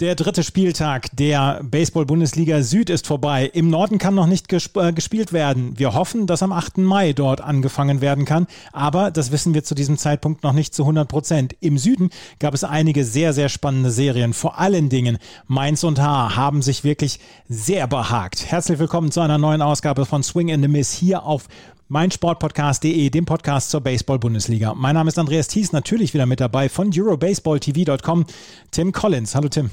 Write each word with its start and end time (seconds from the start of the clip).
Der 0.00 0.14
dritte 0.14 0.42
Spieltag 0.42 1.14
der 1.14 1.60
Baseball-Bundesliga 1.62 2.62
Süd 2.62 2.88
ist 2.88 3.06
vorbei. 3.06 3.50
Im 3.52 3.68
Norden 3.68 3.98
kann 3.98 4.14
noch 4.14 4.26
nicht 4.26 4.48
gesp 4.48 4.78
äh, 4.78 4.94
gespielt 4.94 5.34
werden. 5.34 5.78
Wir 5.78 5.92
hoffen, 5.92 6.26
dass 6.26 6.42
am 6.42 6.52
8. 6.52 6.78
Mai 6.78 7.12
dort 7.12 7.42
angefangen 7.42 8.00
werden 8.00 8.24
kann, 8.24 8.46
aber 8.72 9.10
das 9.10 9.30
wissen 9.30 9.52
wir 9.52 9.62
zu 9.62 9.74
diesem 9.74 9.98
Zeitpunkt 9.98 10.42
noch 10.42 10.54
nicht 10.54 10.74
zu 10.74 10.84
100 10.84 11.06
Prozent. 11.06 11.54
Im 11.60 11.76
Süden 11.76 12.08
gab 12.38 12.54
es 12.54 12.64
einige 12.64 13.04
sehr, 13.04 13.34
sehr 13.34 13.50
spannende 13.50 13.90
Serien. 13.90 14.32
Vor 14.32 14.58
allen 14.58 14.88
Dingen 14.88 15.18
Mainz 15.46 15.84
und 15.84 16.00
Haar 16.00 16.34
haben 16.34 16.62
sich 16.62 16.82
wirklich 16.82 17.20
sehr 17.46 17.86
behagt. 17.86 18.50
Herzlich 18.50 18.78
willkommen 18.78 19.12
zu 19.12 19.20
einer 19.20 19.36
neuen 19.36 19.60
Ausgabe 19.60 20.06
von 20.06 20.22
Swing 20.22 20.48
in 20.48 20.62
the 20.62 20.68
Miss 20.68 20.94
hier 20.94 21.24
auf 21.24 21.46
meinsportpodcast.de, 21.88 23.10
dem 23.10 23.26
Podcast 23.26 23.68
zur 23.68 23.82
Baseball-Bundesliga. 23.82 24.72
Mein 24.74 24.94
Name 24.94 25.08
ist 25.08 25.18
Andreas 25.18 25.48
Thies, 25.48 25.72
natürlich 25.72 26.14
wieder 26.14 26.24
mit 26.24 26.40
dabei 26.40 26.70
von 26.70 26.90
EuroBaseballTV.com. 26.90 28.24
Tim 28.70 28.92
Collins. 28.92 29.34
Hallo 29.34 29.48
Tim. 29.48 29.68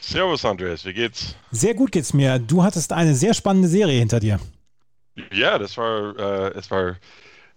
Servus 0.00 0.44
Andreas, 0.44 0.84
wie 0.84 0.92
geht's? 0.92 1.34
Sehr 1.50 1.74
gut 1.74 1.92
geht's 1.92 2.14
mir. 2.14 2.38
Du 2.38 2.62
hattest 2.62 2.92
eine 2.92 3.14
sehr 3.14 3.34
spannende 3.34 3.68
Serie 3.68 3.98
hinter 3.98 4.20
dir. 4.20 4.40
Ja, 5.32 5.58
das 5.58 5.76
war, 5.76 6.16
äh, 6.18 6.58
es 6.58 6.70
war 6.70 6.96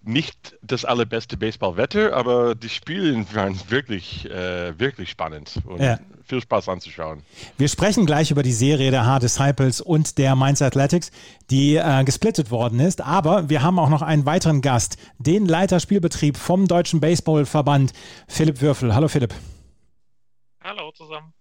nicht 0.03 0.57
das 0.63 0.83
allerbeste 0.83 1.37
Baseballwetter, 1.37 2.13
aber 2.13 2.55
die 2.55 2.69
Spiele 2.69 3.23
waren 3.33 3.59
wirklich, 3.69 4.29
äh, 4.29 4.77
wirklich 4.79 5.11
spannend 5.11 5.59
und 5.65 5.79
ja. 5.79 5.99
viel 6.25 6.41
Spaß 6.41 6.69
anzuschauen. 6.69 7.21
Wir 7.57 7.67
sprechen 7.67 8.07
gleich 8.07 8.31
über 8.31 8.41
die 8.41 8.51
Serie 8.51 8.89
der 8.89 9.05
Hard 9.05 9.23
Disciples 9.23 9.79
und 9.79 10.17
der 10.17 10.35
Mainz 10.35 10.61
Athletics, 10.61 11.11
die 11.51 11.75
äh, 11.75 12.03
gesplittet 12.03 12.49
worden 12.49 12.79
ist. 12.79 13.01
Aber 13.01 13.49
wir 13.49 13.61
haben 13.61 13.77
auch 13.77 13.89
noch 13.89 14.01
einen 14.01 14.25
weiteren 14.25 14.61
Gast, 14.61 14.97
den 15.19 15.45
Leiter 15.45 15.79
Spielbetrieb 15.79 16.35
vom 16.35 16.67
Deutschen 16.67 16.99
Baseballverband, 16.99 17.93
Philipp 18.27 18.61
Würfel. 18.61 18.95
Hallo 18.95 19.07
Philipp. 19.07 19.35
Hallo 20.63 20.91
zusammen. 20.91 21.33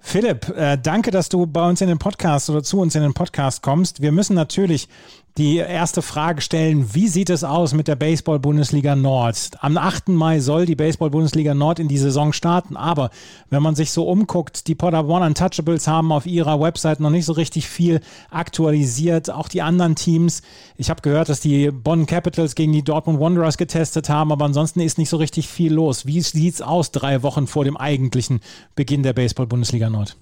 Philipp, 0.00 0.48
äh, 0.56 0.78
danke, 0.82 1.10
dass 1.10 1.28
du 1.28 1.46
bei 1.46 1.68
uns 1.68 1.80
in 1.80 1.88
den 1.88 1.98
Podcast 1.98 2.50
oder 2.50 2.62
zu 2.62 2.80
uns 2.80 2.94
in 2.94 3.02
den 3.02 3.14
Podcast 3.14 3.62
kommst. 3.62 4.00
Wir 4.00 4.12
müssen 4.12 4.34
natürlich 4.34 4.88
die 5.36 5.56
erste 5.56 6.02
Frage 6.02 6.40
stellen, 6.40 6.92
wie 6.92 7.06
sieht 7.06 7.30
es 7.30 7.44
aus 7.44 7.72
mit 7.72 7.88
der 7.88 7.94
Baseball-Bundesliga 7.96 8.96
Nord? 8.96 9.52
Am 9.60 9.76
8. 9.76 10.08
Mai 10.08 10.40
soll 10.40 10.66
die 10.66 10.74
Baseball-Bundesliga 10.74 11.54
Nord 11.54 11.78
in 11.78 11.88
die 11.88 11.98
Saison 11.98 12.32
starten, 12.32 12.76
aber 12.76 13.10
wenn 13.48 13.62
man 13.62 13.74
sich 13.74 13.92
so 13.92 14.08
umguckt, 14.08 14.66
die 14.66 14.76
One 14.80 15.26
Untouchables 15.26 15.86
haben 15.86 16.10
auf 16.10 16.26
ihrer 16.26 16.60
Website 16.60 17.00
noch 17.00 17.10
nicht 17.10 17.26
so 17.26 17.32
richtig 17.32 17.68
viel 17.68 18.00
aktualisiert, 18.30 19.30
auch 19.30 19.48
die 19.48 19.62
anderen 19.62 19.94
Teams. 19.94 20.42
Ich 20.76 20.90
habe 20.90 21.02
gehört, 21.02 21.28
dass 21.28 21.40
die 21.40 21.70
Bonn 21.70 22.06
Capitals 22.06 22.54
gegen 22.54 22.72
die 22.72 22.82
Dortmund 22.82 23.20
Wanderers 23.20 23.56
getestet 23.56 24.08
haben, 24.08 24.32
aber 24.32 24.44
ansonsten 24.44 24.80
ist 24.80 24.98
nicht 24.98 25.10
so 25.10 25.16
richtig 25.16 25.48
viel 25.48 25.72
los. 25.72 26.06
Wie 26.06 26.20
sieht 26.20 26.54
es 26.54 26.62
aus 26.62 26.90
drei 26.90 27.22
Wochen 27.22 27.46
vor 27.46 27.64
dem 27.64 27.76
eigentlichen 27.76 28.40
Beginn 28.74 29.02
der 29.02 29.12
Baseball-Bundesliga 29.12 29.89
Nord? 29.90 30.16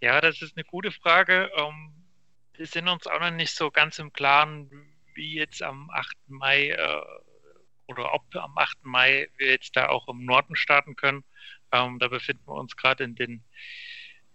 Ja, 0.00 0.20
das 0.20 0.42
ist 0.42 0.56
eine 0.56 0.64
gute 0.64 0.90
Frage. 0.90 1.50
Um 1.56 2.02
wir 2.54 2.66
sind 2.66 2.88
uns 2.88 3.06
auch 3.06 3.20
noch 3.20 3.30
nicht 3.30 3.54
so 3.54 3.70
ganz 3.70 3.98
im 3.98 4.12
Klaren, 4.12 4.70
wie 5.14 5.34
jetzt 5.34 5.62
am 5.62 5.90
8. 5.90 6.16
Mai 6.28 6.68
äh, 6.68 7.02
oder 7.86 8.14
ob 8.14 8.22
am 8.36 8.56
8. 8.56 8.84
Mai 8.84 9.28
wir 9.36 9.48
jetzt 9.48 9.74
da 9.76 9.88
auch 9.88 10.08
im 10.08 10.24
Norden 10.24 10.54
starten 10.54 10.96
können. 10.96 11.24
Ähm, 11.72 11.98
da 11.98 12.08
befinden 12.08 12.46
wir 12.46 12.54
uns 12.54 12.76
gerade 12.76 13.04
in 13.04 13.14
den 13.14 13.44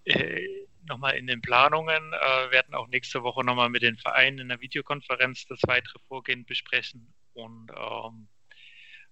äh, 0.05 0.66
nochmal 0.88 1.17
in 1.17 1.28
den 1.28 1.42
Planungen, 1.42 2.14
äh, 2.14 2.52
werden 2.52 2.73
auch 2.73 2.88
nächste 2.88 3.23
Woche 3.23 3.44
nochmal 3.44 3.70
mit 3.70 3.82
den 3.82 3.98
Vereinen 3.98 4.39
in 4.39 4.49
der 4.49 4.61
Videokonferenz 4.61 5.45
das 5.45 5.59
weitere 5.67 5.99
Vorgehen 6.08 6.45
besprechen. 6.45 7.14
Und 7.33 7.71
ähm, 7.71 8.27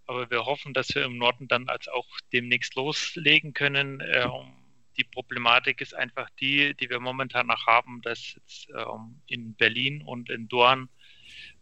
aber 0.08 0.30
wir 0.30 0.46
hoffen, 0.46 0.74
dass 0.74 0.94
wir 0.96 1.03
im 1.03 1.18
Norden 1.18 1.47
dann 1.47 1.68
als 1.68 1.88
auch 1.88 2.08
demnächst 2.32 2.76
loslegen 2.76 3.53
können. 3.53 4.02
Ähm, 4.06 4.65
die 4.98 5.04
Problematik 5.04 5.82
ist 5.82 5.94
einfach 5.94 6.30
die, 6.40 6.74
die 6.76 6.90
wir 6.90 7.00
momentan 7.00 7.48
noch 7.48 7.66
haben, 7.68 8.02
dass 8.02 8.34
jetzt, 8.34 8.70
ähm, 8.70 9.22
in 9.28 9.54
Berlin 9.56 10.02
und 10.02 10.30
in 10.30 10.48
Dorn 10.48 10.90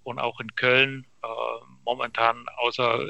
und 0.04 0.20
auch 0.20 0.40
in 0.40 0.54
Köln 0.56 1.06
äh, 1.24 1.28
momentan 1.84 2.46
außer 2.58 3.10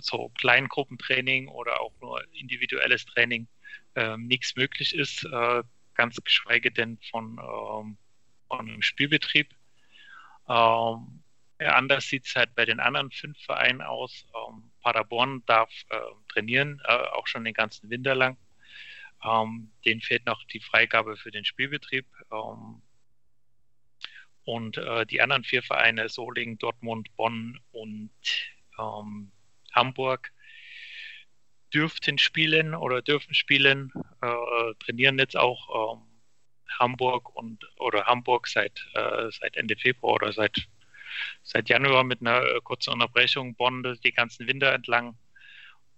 so 0.00 0.30
Kleingruppentraining 0.38 1.48
oder 1.48 1.80
auch 1.80 1.92
nur 2.00 2.22
individuelles 2.34 3.04
Training 3.06 3.46
äh, 3.94 4.16
nichts 4.16 4.56
möglich 4.56 4.94
ist, 4.94 5.24
äh, 5.24 5.62
ganz 5.94 6.16
geschweige 6.22 6.70
denn 6.70 6.98
von, 7.10 7.38
ähm, 7.38 7.96
von 8.48 8.68
einem 8.68 8.82
Spielbetrieb. 8.82 9.48
Ähm, 10.48 11.22
anders 11.58 12.08
sieht 12.08 12.26
es 12.26 12.34
halt 12.34 12.54
bei 12.54 12.64
den 12.64 12.80
anderen 12.80 13.10
fünf 13.10 13.38
Vereinen 13.44 13.82
aus. 13.82 14.26
Ähm, 14.34 14.70
Paderborn 14.82 15.42
darf 15.46 15.70
äh, 15.90 15.98
trainieren, 16.32 16.80
äh, 16.86 16.92
auch 16.92 17.26
schon 17.26 17.44
den 17.44 17.54
ganzen 17.54 17.90
Winter 17.90 18.14
lang. 18.14 18.36
Ähm, 19.24 19.70
denen 19.84 20.00
fehlt 20.00 20.26
noch 20.26 20.42
die 20.44 20.60
Freigabe 20.60 21.16
für 21.16 21.30
den 21.30 21.44
Spielbetrieb. 21.44 22.06
Ähm, 22.32 22.82
und 24.44 24.78
äh, 24.78 25.06
die 25.06 25.20
anderen 25.20 25.44
vier 25.44 25.62
Vereine, 25.62 26.08
Solingen, 26.08 26.58
Dortmund, 26.58 27.14
Bonn 27.16 27.60
und 27.72 28.10
ähm, 28.78 29.30
Hamburg, 29.72 30.32
dürften 31.72 32.18
spielen 32.18 32.74
oder 32.74 33.02
dürfen 33.02 33.34
spielen, 33.34 33.92
äh, 34.22 34.74
trainieren 34.84 35.18
jetzt 35.18 35.36
auch 35.36 35.94
ähm, 35.94 36.02
Hamburg 36.78 37.34
und 37.36 37.64
oder 37.78 38.06
Hamburg 38.06 38.48
seit, 38.48 38.86
äh, 38.94 39.30
seit 39.30 39.56
Ende 39.56 39.76
Februar 39.76 40.14
oder 40.14 40.32
seit, 40.32 40.66
seit 41.42 41.68
Januar 41.68 42.04
mit 42.04 42.20
einer 42.20 42.42
äh, 42.42 42.60
kurzen 42.62 42.92
Unterbrechung, 42.92 43.54
Bonn 43.54 43.98
die 44.02 44.12
ganzen 44.12 44.48
Winter 44.48 44.72
entlang 44.72 45.16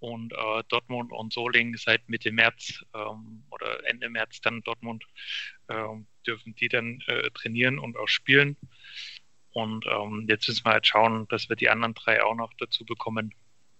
und 0.03 0.33
äh, 0.33 0.65
Dortmund 0.69 1.13
und 1.13 1.33
Solingen 1.33 1.77
seit 1.77 2.09
Mitte 2.09 2.33
März 2.33 2.85
ähm, 2.93 3.45
oder 3.51 3.87
Ende 3.89 4.11
März 4.11 4.41
dann 4.41 4.61
Dortmund 4.63 5.05
ähm, 5.69 6.07
dürfen 6.27 6.57
die 6.57 6.69
dann 6.69 7.01
äh, 7.07 7.31
trainieren 7.31 7.79
und 7.79 7.97
auch 7.97 8.09
spielen. 8.09 8.57
Und 9.53 9.87
ähm, 9.87 10.27
jetzt 10.29 10.49
müssen 10.49 10.65
wir 10.67 10.73
halt 10.73 10.89
schauen, 10.89 11.29
dass 11.29 11.49
wir 11.49 11.55
die 11.55 11.69
anderen 11.69 11.95
drei 11.95 12.21
auch 12.25 12.35
noch 12.35 12.53
dazu 12.55 12.85
bekommen. 12.85 13.33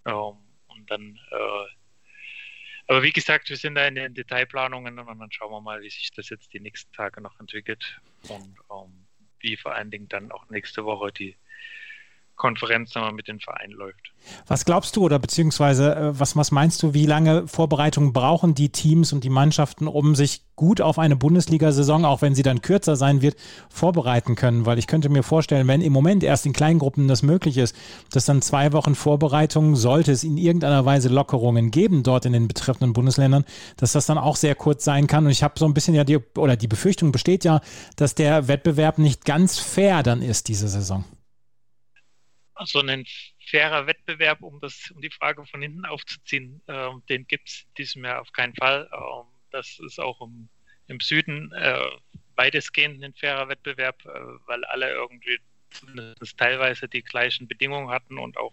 Ähm, 0.05 0.37
und 0.69 0.89
dann, 0.89 1.19
äh, 1.33 1.67
aber 2.87 3.03
wie 3.03 3.13
gesagt, 3.13 3.49
wir 3.49 3.57
sind 3.57 3.75
da 3.75 3.85
in 3.89 3.97
den 3.97 4.15
Detailplanungen 4.15 5.01
und 5.01 5.19
dann 5.19 5.33
schauen 5.33 5.51
wir 5.51 5.61
mal, 5.61 5.83
wie 5.83 5.91
sich 5.91 6.13
das 6.13 6.29
jetzt 6.29 6.53
die 6.53 6.61
nächsten 6.61 6.93
Tage 6.93 7.21
noch 7.21 7.39
entwickelt 7.41 8.01
und 8.29 8.57
ähm, 8.71 9.07
wie 9.41 9.57
vor 9.57 9.75
allen 9.75 9.91
Dingen 9.91 10.09
dann 10.09 10.31
auch 10.31 10.49
nächste 10.51 10.85
Woche 10.85 11.11
die 11.11 11.37
Konferenz 12.37 12.95
nochmal 12.95 13.13
mit 13.13 13.29
den 13.29 13.41
Vereinen 13.41 13.73
läuft. 13.73 14.13
Was 14.47 14.65
glaubst 14.65 14.97
du 14.97 15.03
oder 15.03 15.19
beziehungsweise 15.19 15.95
äh, 15.95 16.19
was, 16.19 16.37
was 16.37 16.51
meinst 16.51 16.83
du, 16.83 16.95
wie 16.95 17.07
lange 17.07 17.47
Vorbereitungen 17.47 18.13
brauchen 18.13 18.55
die 18.55 18.71
Teams 18.71 19.13
und 19.13 19.25
die 19.25 19.31
Mannschaften, 19.31 19.87
um 19.87 20.15
sich 20.15 20.43
gut 20.57 20.81
auf 20.81 20.99
eine 20.99 21.17
Bundesliga-Saison, 21.17 22.05
auch 22.05 22.23
wenn 22.23 22.35
sie 22.35 22.43
dann 22.43 22.63
kürzer 22.63 22.97
sein 22.97 23.23
wird, 23.23 23.37
vorbereiten 23.69 24.35
können? 24.35 24.67
Weil 24.67 24.79
ich 24.79 24.87
könnte 24.87 25.09
mir 25.09 25.23
vorstellen, 25.23 25.69
wenn 25.69 25.81
im 25.81 25.93
Moment 25.93 26.25
erst 26.25 26.47
in 26.47 26.53
Kleingruppen 26.53 27.09
das 27.09 27.23
möglich 27.23 27.59
ist, 27.59 27.77
dass 28.13 28.25
dann 28.25 28.43
zwei 28.43 28.73
Wochen 28.73 28.95
Vorbereitung, 28.95 29.77
sollte 29.77 30.13
es 30.13 30.25
in 30.25 30.37
irgendeiner 30.37 30.85
Weise 30.85 31.09
Lockerungen 31.09 31.71
geben 31.71 32.03
dort 32.03 32.27
in 32.27 32.33
den 32.33 32.49
betreffenden 32.49 32.93
Bundesländern, 32.93 33.45
dass 33.77 33.93
das 33.93 34.07
dann 34.07 34.19
auch 34.19 34.37
sehr 34.37 34.55
kurz 34.55 34.85
sein 34.85 35.07
kann. 35.07 35.25
Und 35.25 35.31
ich 35.31 35.43
habe 35.43 35.59
so 35.59 35.65
ein 35.65 35.75
bisschen 35.75 35.95
ja 35.95 36.05
die, 36.05 36.19
oder 36.37 36.57
die 36.57 36.69
Befürchtung 36.69 37.13
besteht 37.13 37.45
ja, 37.45 37.61
dass 37.97 38.15
der 38.15 38.49
Wettbewerb 38.49 38.99
nicht 38.99 39.25
ganz 39.25 39.59
fair 39.59 40.03
dann 40.03 40.23
ist 40.23 40.49
diese 40.49 40.69
Saison 40.69 41.05
so 42.65 42.81
ein 42.81 43.05
fairer 43.49 43.87
Wettbewerb, 43.87 44.43
um 44.43 44.61
das, 44.61 44.91
um 44.95 45.01
die 45.01 45.11
Frage 45.11 45.45
von 45.47 45.63
hinten 45.63 45.85
aufzuziehen, 45.85 46.63
äh, 46.67 46.91
den 47.09 47.27
gibt 47.27 47.49
es 47.49 47.67
diesem 47.79 48.05
Jahr 48.05 48.21
auf 48.21 48.33
keinen 48.33 48.55
Fall. 48.55 48.89
Äh, 48.93 48.99
das 49.51 49.79
ist 49.81 49.99
auch 49.99 50.21
im, 50.21 50.49
im 50.89 51.01
Süden 51.01 51.53
äh, 51.53 51.91
weitestgehend 52.37 53.03
ein 53.03 53.15
fairer 53.15 53.49
Wettbewerb, 53.49 54.05
äh, 54.05 54.09
weil 54.47 54.65
alle 54.65 54.91
irgendwie 54.91 55.39
zumindest 55.71 56.39
teilweise 56.39 56.89
die 56.89 57.03
gleichen 57.03 57.49
Bedingungen 57.49 57.91
hatten 57.91 58.19
und 58.19 58.37
auch 58.37 58.53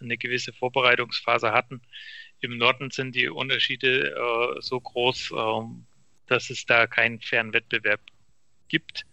eine 0.00 0.16
gewisse 0.16 0.52
Vorbereitungsphase 0.52 1.52
hatten. 1.52 1.80
Im 2.40 2.56
Norden 2.56 2.90
sind 2.90 3.14
die 3.14 3.28
Unterschiede 3.28 4.10
äh, 4.10 4.60
so 4.60 4.80
groß, 4.80 5.32
ähm, 5.36 5.86
dass 6.26 6.50
es 6.50 6.64
da 6.64 6.86
keinen 6.86 7.20
fairen 7.20 7.52
Wettbewerb 7.52 8.00
gibt. 8.68 9.04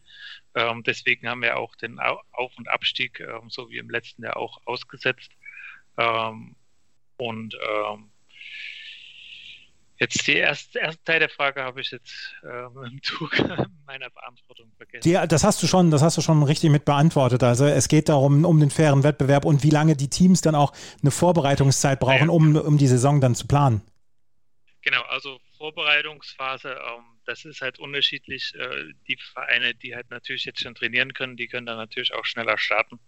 Ähm, 0.55 0.83
deswegen 0.83 1.27
haben 1.27 1.41
wir 1.41 1.57
auch 1.57 1.75
den 1.75 1.99
Auf- 1.99 2.57
und 2.57 2.67
Abstieg, 2.67 3.19
ähm, 3.19 3.49
so 3.49 3.69
wie 3.69 3.77
im 3.77 3.89
letzten 3.89 4.23
Jahr 4.23 4.37
auch, 4.37 4.59
ausgesetzt. 4.65 5.31
Ähm, 5.97 6.55
und 7.17 7.55
ähm, 7.55 8.11
Jetzt 9.99 10.27
die 10.27 10.35
erste, 10.35 10.79
erste 10.79 11.03
Teil 11.03 11.19
der 11.19 11.29
Frage 11.29 11.63
habe 11.63 11.81
ich 11.81 11.89
jetzt 11.89 12.35
äh, 12.43 12.65
im 12.87 13.01
Zug 13.01 13.31
meiner 13.85 14.09
Beantwortung 14.09 14.71
vergessen. 14.77 15.01
Die, 15.03 15.27
das 15.27 15.43
hast 15.43 15.61
du 15.63 15.67
schon, 15.67 15.89
das 15.89 16.01
hast 16.01 16.17
du 16.17 16.21
schon 16.21 16.43
richtig 16.43 16.69
mit 16.69 16.85
beantwortet. 16.85 17.43
Also 17.43 17.65
es 17.65 17.87
geht 17.87 18.09
darum, 18.09 18.45
um 18.45 18.59
den 18.59 18.69
fairen 18.69 19.03
Wettbewerb 19.03 19.45
und 19.45 19.63
wie 19.63 19.69
lange 19.69 19.95
die 19.95 20.09
Teams 20.09 20.41
dann 20.41 20.55
auch 20.55 20.73
eine 21.01 21.11
Vorbereitungszeit 21.11 21.99
brauchen, 21.99 22.29
um, 22.29 22.55
um 22.55 22.77
die 22.77 22.87
Saison 22.87 23.21
dann 23.21 23.33
zu 23.33 23.47
planen. 23.47 23.81
Genau, 24.81 25.01
also 25.09 25.39
Vorbereitungsphase, 25.57 26.69
ähm, 26.71 27.03
das 27.25 27.45
ist 27.45 27.61
halt 27.61 27.79
unterschiedlich. 27.79 28.53
Äh, 28.55 28.93
die 29.07 29.17
Vereine, 29.17 29.75
die 29.75 29.95
halt 29.95 30.09
natürlich 30.09 30.45
jetzt 30.45 30.61
schon 30.61 30.75
trainieren 30.75 31.13
können, 31.13 31.37
die 31.37 31.47
können 31.47 31.65
dann 31.65 31.77
natürlich 31.77 32.13
auch 32.13 32.25
schneller 32.25 32.57
starten. 32.57 32.99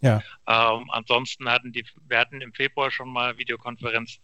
Ja. 0.00 0.22
Ähm, 0.46 0.88
ansonsten 0.90 1.48
hatten 1.50 1.72
die, 1.72 1.84
wir 2.06 2.18
hatten 2.18 2.40
im 2.40 2.52
Februar 2.52 2.90
schon 2.90 3.08
mal 3.08 3.36
Videokonferenz, 3.36 4.20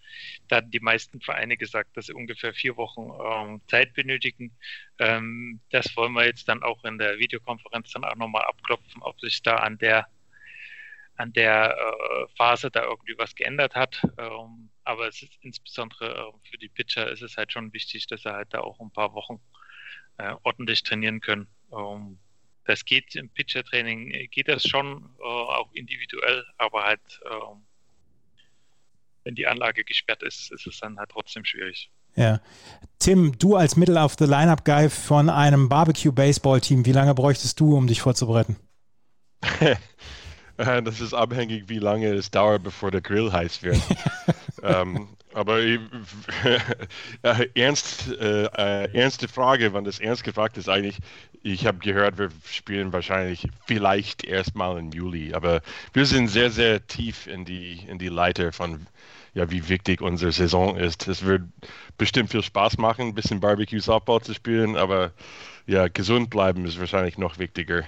da 0.48 0.56
hatten 0.56 0.70
die 0.70 0.80
meisten 0.80 1.20
Vereine 1.20 1.56
gesagt, 1.56 1.96
dass 1.96 2.06
sie 2.06 2.12
ungefähr 2.12 2.54
vier 2.54 2.76
Wochen 2.76 3.10
ähm, 3.20 3.60
Zeit 3.66 3.92
benötigen. 3.94 4.56
Ähm, 5.00 5.60
das 5.70 5.96
wollen 5.96 6.12
wir 6.12 6.26
jetzt 6.26 6.48
dann 6.48 6.62
auch 6.62 6.84
in 6.84 6.98
der 6.98 7.18
Videokonferenz 7.18 7.90
dann 7.90 8.04
auch 8.04 8.14
nochmal 8.14 8.44
abklopfen, 8.44 9.02
ob 9.02 9.18
sich 9.20 9.42
da 9.42 9.56
an 9.56 9.78
der 9.78 10.06
an 11.16 11.32
der 11.32 11.76
äh, 11.76 12.26
Phase 12.36 12.70
da 12.70 12.82
irgendwie 12.84 13.16
was 13.18 13.34
geändert 13.34 13.74
hat. 13.74 14.02
Ähm, 14.18 14.70
aber 14.84 15.08
es 15.08 15.22
ist 15.22 15.32
insbesondere 15.40 16.06
äh, 16.10 16.48
für 16.48 16.58
die 16.58 16.68
Pitcher 16.68 17.10
ist 17.10 17.22
es 17.22 17.36
halt 17.36 17.52
schon 17.52 17.72
wichtig, 17.72 18.06
dass 18.06 18.22
sie 18.22 18.32
halt 18.32 18.52
da 18.52 18.60
auch 18.60 18.80
ein 18.80 18.90
paar 18.90 19.14
Wochen 19.14 19.40
äh, 20.18 20.34
ordentlich 20.42 20.82
trainieren 20.82 21.20
können. 21.20 21.46
Ähm, 21.72 22.18
das 22.64 22.84
geht 22.84 23.14
im 23.14 23.28
Pitcher-Training, 23.30 24.10
äh, 24.10 24.26
geht 24.26 24.48
das 24.48 24.66
schon, 24.66 25.10
auch 25.20 25.70
individuell, 25.72 26.44
aber 26.56 26.84
halt, 26.84 27.20
ähm, 27.30 27.64
wenn 29.22 29.34
die 29.34 29.46
Anlage 29.46 29.84
gesperrt 29.84 30.22
ist, 30.22 30.50
ist 30.50 30.66
es 30.66 30.80
dann 30.80 30.98
halt 30.98 31.10
trotzdem 31.10 31.44
schwierig. 31.44 31.90
Ja. 32.16 32.40
Tim, 32.98 33.36
du 33.38 33.56
als 33.56 33.76
Middle 33.76 34.00
of 34.00 34.14
the 34.18 34.24
Lineup 34.24 34.64
Guy 34.64 34.88
von 34.88 35.28
einem 35.28 35.68
Barbecue 35.68 36.12
Baseball 36.12 36.60
Team, 36.60 36.86
wie 36.86 36.92
lange 36.92 37.14
bräuchtest 37.14 37.58
du, 37.60 37.76
um 37.76 37.86
dich 37.86 38.00
vorzubereiten? 38.00 38.56
Das 40.84 41.00
ist 41.00 41.14
abhängig, 41.14 41.68
wie 41.68 41.78
lange 41.78 42.12
es 42.12 42.30
dauert, 42.30 42.62
bevor 42.62 42.90
der 42.90 43.00
Grill 43.00 43.32
heiß 43.32 43.62
wird. 43.62 43.80
ähm, 44.62 45.08
aber 45.34 45.58
äh, 47.22 47.48
ernst, 47.54 48.08
äh, 48.08 48.44
äh, 48.44 48.94
ernste 48.94 49.26
Frage, 49.26 49.74
wenn 49.74 49.84
das 49.84 49.98
ernst 49.98 50.22
gefragt 50.22 50.56
ist, 50.56 50.68
eigentlich, 50.68 50.98
ich 51.42 51.66
habe 51.66 51.78
gehört, 51.78 52.18
wir 52.18 52.30
spielen 52.46 52.92
wahrscheinlich 52.92 53.48
vielleicht 53.66 54.24
erstmal 54.24 54.78
im 54.78 54.92
Juli, 54.92 55.34
aber 55.34 55.60
wir 55.92 56.06
sind 56.06 56.28
sehr, 56.28 56.50
sehr 56.50 56.86
tief 56.86 57.26
in 57.26 57.44
die, 57.44 57.80
in 57.88 57.98
die 57.98 58.08
Leiter 58.08 58.52
von, 58.52 58.86
ja, 59.34 59.50
wie 59.50 59.68
wichtig 59.68 60.00
unsere 60.00 60.30
Saison 60.30 60.76
ist. 60.76 61.08
Es 61.08 61.24
wird 61.24 61.42
bestimmt 61.98 62.30
viel 62.30 62.42
Spaß 62.42 62.78
machen, 62.78 63.08
ein 63.08 63.14
bisschen 63.14 63.40
Barbecue 63.40 63.80
Softball 63.80 64.22
zu 64.22 64.34
spielen, 64.34 64.76
aber 64.76 65.10
ja, 65.66 65.88
gesund 65.88 66.30
bleiben 66.30 66.64
ist 66.64 66.78
wahrscheinlich 66.78 67.18
noch 67.18 67.38
wichtiger. 67.38 67.82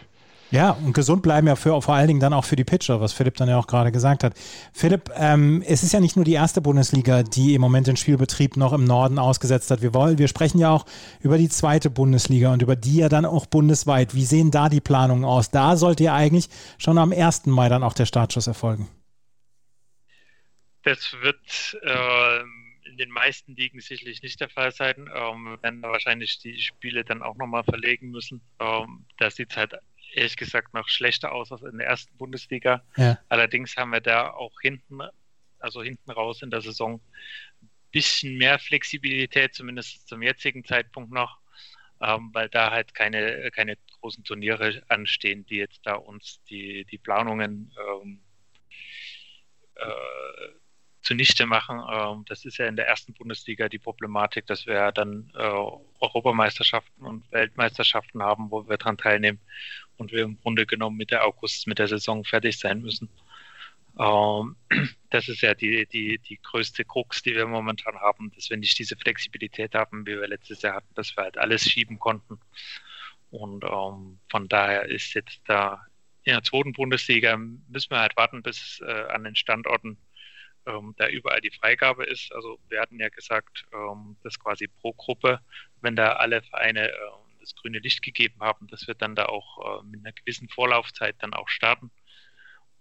Ja, 0.50 0.70
und 0.70 0.92
gesund 0.92 1.22
bleiben 1.22 1.48
ja 1.48 1.56
für, 1.56 1.80
vor 1.82 1.94
allen 1.94 2.06
Dingen 2.06 2.20
dann 2.20 2.32
auch 2.32 2.44
für 2.44 2.54
die 2.54 2.64
Pitcher, 2.64 3.00
was 3.00 3.12
Philipp 3.12 3.34
dann 3.34 3.48
ja 3.48 3.58
auch 3.58 3.66
gerade 3.66 3.90
gesagt 3.90 4.22
hat. 4.22 4.34
Philipp, 4.72 5.10
ähm, 5.16 5.62
es 5.66 5.82
ist 5.82 5.92
ja 5.92 5.98
nicht 5.98 6.14
nur 6.14 6.24
die 6.24 6.34
erste 6.34 6.60
Bundesliga, 6.60 7.24
die 7.24 7.54
im 7.54 7.60
Moment 7.60 7.88
den 7.88 7.96
Spielbetrieb 7.96 8.56
noch 8.56 8.72
im 8.72 8.84
Norden 8.84 9.18
ausgesetzt 9.18 9.70
hat. 9.70 9.82
Wir 9.82 9.92
wollen, 9.92 10.18
wir 10.18 10.28
sprechen 10.28 10.58
ja 10.58 10.70
auch 10.70 10.86
über 11.20 11.36
die 11.36 11.48
zweite 11.48 11.90
Bundesliga 11.90 12.52
und 12.52 12.62
über 12.62 12.76
die 12.76 12.98
ja 12.98 13.08
dann 13.08 13.24
auch 13.24 13.46
bundesweit. 13.46 14.14
Wie 14.14 14.24
sehen 14.24 14.52
da 14.52 14.68
die 14.68 14.80
Planungen 14.80 15.24
aus? 15.24 15.50
Da 15.50 15.76
sollte 15.76 16.04
ja 16.04 16.14
eigentlich 16.14 16.48
schon 16.78 16.98
am 16.98 17.12
1. 17.12 17.46
Mai 17.46 17.68
dann 17.68 17.82
auch 17.82 17.94
der 17.94 18.06
Startschuss 18.06 18.46
erfolgen. 18.46 18.88
Das 20.84 21.16
wird 21.20 21.76
äh, 21.82 22.40
in 22.88 22.96
den 22.96 23.10
meisten 23.10 23.56
Ligen 23.56 23.80
sicherlich 23.80 24.22
nicht 24.22 24.40
der 24.40 24.48
Fall 24.48 24.70
sein. 24.70 25.10
Ähm, 25.12 25.44
wir 25.44 25.62
werden 25.62 25.82
wahrscheinlich 25.82 26.38
die 26.38 26.60
Spiele 26.60 27.04
dann 27.04 27.22
auch 27.22 27.34
nochmal 27.34 27.64
verlegen 27.64 28.10
müssen. 28.10 28.40
Ähm, 28.60 29.04
da 29.18 29.28
sieht 29.28 29.50
es 29.50 29.56
halt 29.56 29.74
ehrlich 30.16 30.36
gesagt 30.36 30.74
noch 30.74 30.88
schlechter 30.88 31.32
aus 31.32 31.52
als 31.52 31.62
in 31.62 31.78
der 31.78 31.86
ersten 31.86 32.16
Bundesliga. 32.16 32.82
Ja. 32.96 33.18
Allerdings 33.28 33.76
haben 33.76 33.92
wir 33.92 34.00
da 34.00 34.30
auch 34.30 34.60
hinten, 34.62 35.00
also 35.58 35.82
hinten 35.82 36.10
raus 36.10 36.42
in 36.42 36.50
der 36.50 36.62
Saison, 36.62 37.00
ein 37.62 37.70
bisschen 37.92 38.36
mehr 38.36 38.58
Flexibilität, 38.58 39.54
zumindest 39.54 40.08
zum 40.08 40.22
jetzigen 40.22 40.64
Zeitpunkt 40.64 41.12
noch, 41.12 41.38
ähm, 42.00 42.30
weil 42.32 42.48
da 42.48 42.70
halt 42.70 42.94
keine, 42.94 43.50
keine 43.50 43.76
großen 44.00 44.24
Turniere 44.24 44.82
anstehen, 44.88 45.44
die 45.46 45.56
jetzt 45.56 45.80
da 45.84 45.94
uns 45.94 46.42
die, 46.44 46.86
die 46.86 46.98
Planungen 46.98 47.72
ähm, 47.78 48.20
äh, 49.74 50.48
zunichte 51.02 51.46
machen. 51.46 51.82
Ähm, 51.90 52.24
das 52.26 52.44
ist 52.44 52.56
ja 52.56 52.66
in 52.66 52.76
der 52.76 52.88
ersten 52.88 53.12
Bundesliga 53.12 53.68
die 53.68 53.78
Problematik, 53.78 54.46
dass 54.46 54.66
wir 54.66 54.92
dann 54.92 55.30
äh, 55.34 55.52
Europameisterschaften 56.00 57.04
und 57.04 57.30
Weltmeisterschaften 57.30 58.22
haben, 58.22 58.50
wo 58.50 58.66
wir 58.66 58.78
daran 58.78 58.98
teilnehmen 58.98 59.40
und 59.98 60.12
wir 60.12 60.24
im 60.24 60.38
Grunde 60.40 60.66
genommen 60.66 60.96
mit 60.96 61.10
der 61.10 61.24
August, 61.24 61.66
mit 61.66 61.78
der 61.78 61.88
Saison 61.88 62.24
fertig 62.24 62.58
sein 62.58 62.82
müssen. 62.82 63.08
Ähm, 63.98 64.56
das 65.10 65.28
ist 65.28 65.40
ja 65.40 65.54
die, 65.54 65.86
die, 65.86 66.18
die 66.18 66.38
größte 66.42 66.84
Krux, 66.84 67.22
die 67.22 67.34
wir 67.34 67.46
momentan 67.46 67.96
haben, 67.96 68.30
dass 68.34 68.50
wir 68.50 68.56
nicht 68.56 68.78
diese 68.78 68.96
Flexibilität 68.96 69.74
haben, 69.74 70.06
wie 70.06 70.18
wir 70.18 70.28
letztes 70.28 70.62
Jahr 70.62 70.76
hatten, 70.76 70.94
dass 70.94 71.16
wir 71.16 71.24
halt 71.24 71.38
alles 71.38 71.62
schieben 71.62 71.98
konnten. 71.98 72.38
Und 73.30 73.64
ähm, 73.64 74.18
von 74.30 74.48
daher 74.48 74.86
ist 74.86 75.14
jetzt 75.14 75.40
da 75.46 75.86
in 76.24 76.32
der 76.32 76.42
zweiten 76.42 76.72
Bundesliga 76.72 77.36
müssen 77.36 77.90
wir 77.90 78.00
halt 78.00 78.16
warten, 78.16 78.42
bis 78.42 78.80
äh, 78.80 79.04
an 79.08 79.24
den 79.24 79.36
Standorten 79.36 79.96
ähm, 80.66 80.94
da 80.98 81.08
überall 81.08 81.40
die 81.40 81.52
Freigabe 81.52 82.04
ist. 82.04 82.32
Also 82.34 82.58
wir 82.68 82.80
hatten 82.80 82.98
ja 82.98 83.08
gesagt, 83.08 83.64
ähm, 83.72 84.16
dass 84.24 84.38
quasi 84.38 84.66
pro 84.66 84.92
Gruppe, 84.92 85.40
wenn 85.82 85.94
da 85.94 86.14
alle 86.14 86.42
Vereine 86.42 86.88
äh, 86.90 86.94
das 87.46 87.54
grüne 87.54 87.78
Licht 87.78 88.02
gegeben 88.02 88.40
haben, 88.40 88.66
dass 88.66 88.86
wir 88.86 88.94
dann 88.94 89.14
da 89.14 89.26
auch 89.26 89.80
äh, 89.80 89.82
mit 89.84 90.00
einer 90.00 90.12
gewissen 90.12 90.48
Vorlaufzeit 90.48 91.16
dann 91.20 91.32
auch 91.32 91.48
starten. 91.48 91.90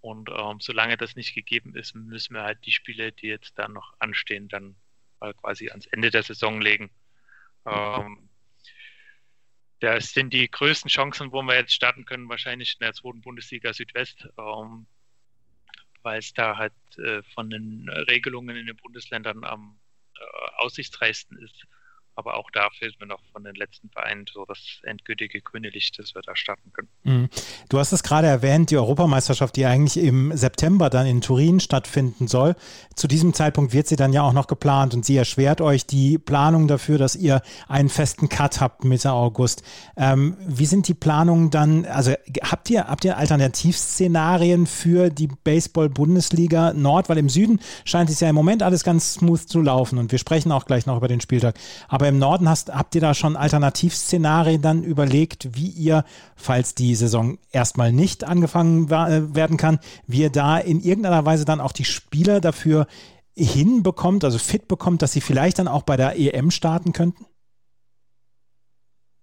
Und 0.01 0.29
ähm, 0.29 0.59
solange 0.59 0.97
das 0.97 1.15
nicht 1.15 1.33
gegeben 1.33 1.75
ist, 1.75 1.95
müssen 1.95 2.35
wir 2.35 2.43
halt 2.43 2.65
die 2.65 2.71
Spiele, 2.71 3.11
die 3.11 3.27
jetzt 3.27 3.57
da 3.57 3.67
noch 3.67 3.93
anstehen, 3.99 4.47
dann 4.47 4.75
äh, 5.21 5.33
quasi 5.33 5.69
ans 5.69 5.87
Ende 5.87 6.09
der 6.09 6.23
Saison 6.23 6.61
legen. 6.61 6.89
Ähm, 7.65 8.29
das 9.79 10.13
sind 10.13 10.33
die 10.33 10.49
größten 10.49 10.89
Chancen, 10.89 11.31
wo 11.31 11.41
wir 11.43 11.55
jetzt 11.55 11.73
starten 11.73 12.05
können, 12.05 12.29
wahrscheinlich 12.29 12.77
in 12.79 12.85
der 12.85 12.93
zweiten 12.93 13.21
Bundesliga 13.21 13.73
Südwest, 13.73 14.27
ähm, 14.37 14.87
weil 16.01 16.19
es 16.19 16.33
da 16.33 16.57
halt 16.57 16.73
äh, 16.97 17.21
von 17.33 17.49
den 17.49 17.89
Regelungen 17.89 18.55
in 18.55 18.67
den 18.67 18.77
Bundesländern 18.77 19.43
am 19.43 19.79
äh, 20.15 20.51
aussichtsreichsten 20.57 21.37
ist. 21.39 21.65
Aber 22.15 22.37
auch 22.37 22.49
da 22.51 22.69
fehlt 22.77 22.99
mir 22.99 23.07
noch 23.07 23.19
von 23.33 23.43
den 23.43 23.55
letzten 23.55 23.89
Vereinen 23.89 24.25
so 24.31 24.45
das 24.45 24.79
endgültige 24.83 25.41
grüne 25.41 25.69
Licht, 25.69 25.99
dass 25.99 26.15
wir 26.15 26.21
da 26.21 26.35
starten 26.35 26.71
können. 26.71 26.87
Mhm. 27.03 27.29
Du 27.67 27.77
hast 27.77 27.91
es 27.91 28.03
gerade 28.03 28.27
erwähnt, 28.27 28.71
die 28.71 28.77
Europameisterschaft, 28.77 29.55
die 29.55 29.65
eigentlich 29.65 29.97
im 29.97 30.35
September 30.35 30.89
dann 30.89 31.07
in 31.07 31.21
Turin 31.21 31.59
stattfinden 31.59 32.27
soll. 32.27 32.55
Zu 32.95 33.07
diesem 33.07 33.33
Zeitpunkt 33.33 33.73
wird 33.73 33.87
sie 33.87 33.97
dann 33.97 34.13
ja 34.13 34.21
auch 34.21 34.33
noch 34.33 34.47
geplant 34.47 34.93
und 34.93 35.05
sie 35.05 35.17
erschwert 35.17 35.59
euch 35.59 35.85
die 35.85 36.17
Planung 36.17 36.67
dafür, 36.67 36.97
dass 36.97 37.15
ihr 37.15 37.41
einen 37.67 37.89
festen 37.89 38.29
Cut 38.29 38.61
habt 38.61 38.85
Mitte 38.85 39.11
August. 39.11 39.63
Ähm, 39.97 40.37
wie 40.39 40.65
sind 40.65 40.87
die 40.87 40.93
Planungen 40.93 41.49
dann? 41.49 41.85
Also 41.85 42.13
habt 42.43 42.69
ihr, 42.69 42.87
habt 42.87 43.03
ihr 43.03 43.17
Alternativszenarien 43.17 44.67
für 44.67 45.09
die 45.09 45.27
Baseball-Bundesliga 45.27 46.73
Nord? 46.73 47.09
Weil 47.09 47.17
im 47.17 47.29
Süden 47.29 47.59
scheint 47.83 48.09
es 48.09 48.21
ja 48.21 48.29
im 48.29 48.35
Moment 48.35 48.63
alles 48.63 48.83
ganz 48.83 49.15
smooth 49.15 49.41
zu 49.41 49.61
laufen 49.61 49.97
und 49.97 50.11
wir 50.11 50.19
sprechen 50.19 50.51
auch 50.51 50.65
gleich 50.65 50.85
noch 50.85 50.97
über 50.97 51.07
den 51.07 51.19
Spieltag. 51.21 51.55
Aber 51.87 52.04
aber 52.05 52.09
im 52.09 52.19
Norden 52.19 52.47
hast, 52.47 52.69
habt 52.69 52.93
ihr 52.93 53.01
da 53.01 53.15
schon 53.15 53.35
Alternativszenarien 53.35 54.61
dann 54.61 54.83
überlegt, 54.83 55.55
wie 55.55 55.69
ihr, 55.69 56.05
falls 56.35 56.75
die 56.75 56.93
Saison 56.93 57.39
erstmal 57.51 57.91
nicht 57.91 58.23
angefangen 58.23 58.91
äh, 58.91 59.33
werden 59.33 59.57
kann, 59.57 59.79
wie 60.05 60.21
ihr 60.21 60.29
da 60.29 60.59
in 60.59 60.81
irgendeiner 60.81 61.25
Weise 61.25 61.45
dann 61.45 61.59
auch 61.59 61.71
die 61.71 61.83
Spieler 61.83 62.41
dafür 62.41 62.85
hinbekommt, 63.35 64.23
also 64.23 64.37
fit 64.37 64.67
bekommt, 64.67 65.01
dass 65.01 65.13
sie 65.13 65.21
vielleicht 65.21 65.57
dann 65.57 65.67
auch 65.67 65.81
bei 65.81 65.97
der 65.97 66.15
EM 66.15 66.51
starten 66.51 66.93
könnten? 66.93 67.25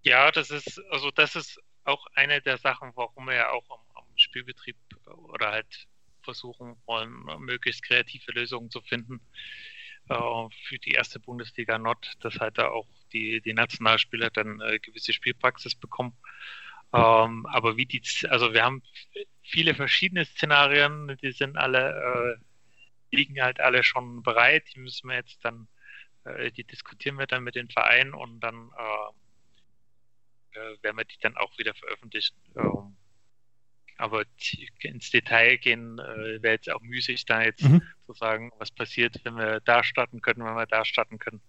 Ja, 0.03 0.33
das 0.33 0.51
ist, 0.51 0.83
also 0.91 1.13
das 1.13 1.37
ist 1.37 1.61
auch 1.85 2.05
eine 2.17 2.41
der 2.41 2.59
Sachen, 2.59 2.91
warum 2.97 3.27
wir 3.27 3.35
ja 3.35 3.51
auch 3.51 3.71
am, 3.71 3.81
am 3.95 4.05
Spielbetrieb 4.17 4.77
oder 5.33 5.53
halt 5.53 5.87
versuchen 6.23 6.75
wollen, 6.87 7.13
möglichst 7.39 7.85
kreative 7.85 8.33
Lösungen 8.33 8.71
zu 8.71 8.81
finden 8.81 9.21
für 10.07 10.79
die 10.79 10.93
erste 10.93 11.21
Bundesliga 11.21 11.79
Nord, 11.79 12.13
dass 12.21 12.39
halt 12.39 12.59
da 12.59 12.69
auch 12.69 12.87
die, 13.13 13.41
die 13.41 13.55
Nationalspieler 13.55 14.31
dann 14.31 14.61
äh, 14.61 14.79
gewisse 14.79 15.13
Spielpraxis 15.13 15.75
bekommen. 15.75 16.17
Ähm, 16.93 17.47
aber 17.47 17.77
wie 17.77 17.87
die, 17.87 18.03
also 18.29 18.53
wir 18.53 18.65
haben 18.65 18.83
viele 19.43 19.75
verschiedene 19.75 20.25
Szenarien, 20.25 21.17
die 21.23 21.33
sind 21.33 21.57
alle, 21.57 22.39
äh, 23.11 23.17
liegen 23.17 23.41
halt 23.41 23.61
alle 23.61 23.83
schon 23.83 24.23
bereit. 24.23 24.65
Die 24.75 24.81
müssen 24.81 25.09
wir 25.09 25.17
jetzt 25.17 25.43
dann, 25.45 25.69
äh, 26.25 26.51
die 26.51 26.65
diskutieren 26.65 27.19
wir 27.19 27.27
dann 27.27 27.45
mit 27.45 27.55
den 27.55 27.69
Vereinen 27.71 28.13
und 28.13 28.41
dann 28.41 28.71
äh, 28.79 30.59
äh, 30.59 30.83
werden 30.83 30.99
wir 30.99 31.05
die 31.05 31.19
dann 31.21 31.37
auch 31.37 31.57
wieder 31.59 31.75
veröffentlichen. 31.75 32.37
Ähm, 32.57 32.97
aber 33.99 34.25
ins 34.81 35.11
Detail 35.11 35.57
gehen 35.57 35.99
äh, 35.99 36.43
wäre 36.43 36.55
jetzt 36.55 36.71
auch 36.71 36.81
müßig, 36.81 37.25
da 37.25 37.43
jetzt 37.43 37.63
mhm. 37.63 37.83
zu 38.07 38.13
sagen, 38.15 38.51
was 38.59 38.71
passiert, 38.71 39.21
wenn 39.25 39.35
wir 39.35 39.61
da 39.61 39.85
starten 39.85 40.21
können, 40.21 40.45
wenn 40.45 40.55
wir 40.55 40.67
da 40.67 40.85
starten 40.85 41.19
können. 41.19 41.41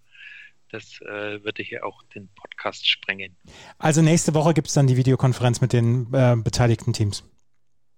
Das 0.69 0.99
äh, 1.01 1.43
würde 1.43 1.61
hier 1.61 1.85
auch 1.85 2.01
den 2.15 2.29
Podcast 2.35 2.87
sprengen. 2.89 3.37
Also 3.77 4.01
nächste 4.01 4.33
Woche 4.33 4.53
gibt 4.53 4.69
es 4.69 4.73
dann 4.73 4.87
die 4.87 4.97
Videokonferenz 4.97 5.61
mit 5.61 5.71
den 5.71 6.11
äh, 6.13 6.35
beteiligten 6.35 6.93
Teams. 6.93 7.23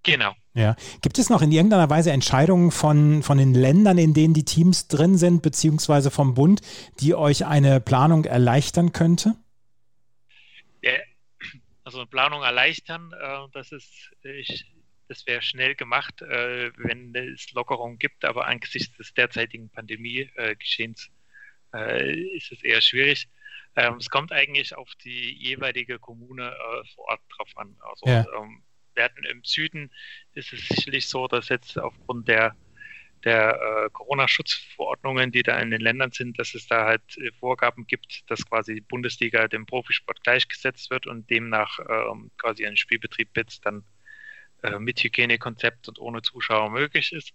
Genau. 0.05 0.33
Ja. 0.53 0.75
Gibt 1.01 1.17
es 1.17 1.29
noch 1.29 1.41
in 1.41 1.51
irgendeiner 1.51 1.89
Weise 1.89 2.11
Entscheidungen 2.11 2.71
von, 2.71 3.23
von 3.23 3.37
den 3.37 3.53
Ländern, 3.53 3.97
in 3.97 4.13
denen 4.13 4.33
die 4.33 4.45
Teams 4.45 4.87
drin 4.87 5.17
sind, 5.17 5.41
beziehungsweise 5.41 6.11
vom 6.11 6.35
Bund, 6.35 6.61
die 6.99 7.15
euch 7.15 7.45
eine 7.45 7.81
Planung 7.81 8.25
erleichtern 8.25 8.93
könnte? 8.93 9.35
Also 11.95 12.01
eine 12.01 12.09
Planung 12.09 12.43
erleichtern, 12.43 13.13
äh, 13.13 13.47
das 13.53 13.71
ist, 13.71 14.11
ich, 14.21 14.65
das 15.07 15.25
wäre 15.27 15.41
schnell 15.41 15.75
gemacht, 15.75 16.21
äh, 16.23 16.73
wenn 16.75 17.15
es 17.15 17.53
Lockerungen 17.53 17.97
gibt, 17.97 18.25
aber 18.25 18.47
angesichts 18.47 18.97
des 18.97 19.13
derzeitigen 19.13 19.69
Pandemiegeschehens 19.69 21.09
äh, 21.73 22.19
ist 22.35 22.51
es 22.51 22.61
eher 22.65 22.81
schwierig. 22.81 23.29
Ähm, 23.77 23.95
es 23.95 24.09
kommt 24.09 24.33
eigentlich 24.33 24.75
auf 24.75 24.93
die 25.05 25.37
jeweilige 25.41 25.97
Kommune 25.97 26.49
äh, 26.49 26.85
vor 26.95 27.05
Ort 27.05 27.21
drauf 27.37 27.51
an. 27.55 27.77
Also 27.79 28.07
ja. 28.07 28.25
ähm, 28.37 28.61
werden 28.93 29.23
im 29.23 29.41
Süden 29.45 29.89
ist 30.33 30.51
es 30.51 30.67
sicherlich 30.67 31.07
so, 31.07 31.29
dass 31.29 31.47
jetzt 31.47 31.79
aufgrund 31.79 32.27
der, 32.27 32.57
der 33.25 33.59
äh, 33.59 33.89
Corona-Schutzverordnungen, 33.91 35.31
die 35.31 35.43
da 35.43 35.59
in 35.59 35.71
den 35.71 35.81
Ländern 35.81 36.11
sind, 36.11 36.37
dass 36.39 36.53
es 36.53 36.67
da 36.67 36.85
halt 36.85 37.17
äh, 37.17 37.31
Vorgaben 37.39 37.87
gibt, 37.87 38.23
dass 38.29 38.45
quasi 38.45 38.75
die 38.75 38.81
Bundesliga 38.81 39.47
dem 39.47 39.65
Profisport 39.65 40.23
gleichgesetzt 40.23 40.91
wird 40.91 41.07
und 41.07 41.29
demnach 41.29 41.79
ähm, 41.89 42.31
quasi 42.37 42.65
ein 42.65 42.77
Spielbetrieb 42.77 43.29
jetzt 43.35 43.65
dann 43.65 43.83
äh, 44.63 44.79
mit 44.79 45.03
Hygienekonzept 45.03 45.87
und 45.89 45.99
ohne 45.99 46.21
Zuschauer 46.21 46.69
möglich 46.69 47.11
ist. 47.11 47.33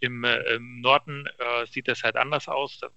Im, 0.00 0.24
äh, 0.24 0.38
im 0.54 0.80
Norden 0.80 1.26
äh, 1.38 1.66
sieht 1.66 1.86
das 1.86 2.02
halt 2.02 2.16
anders 2.16 2.48
aus. 2.48 2.78
Da 2.80 2.88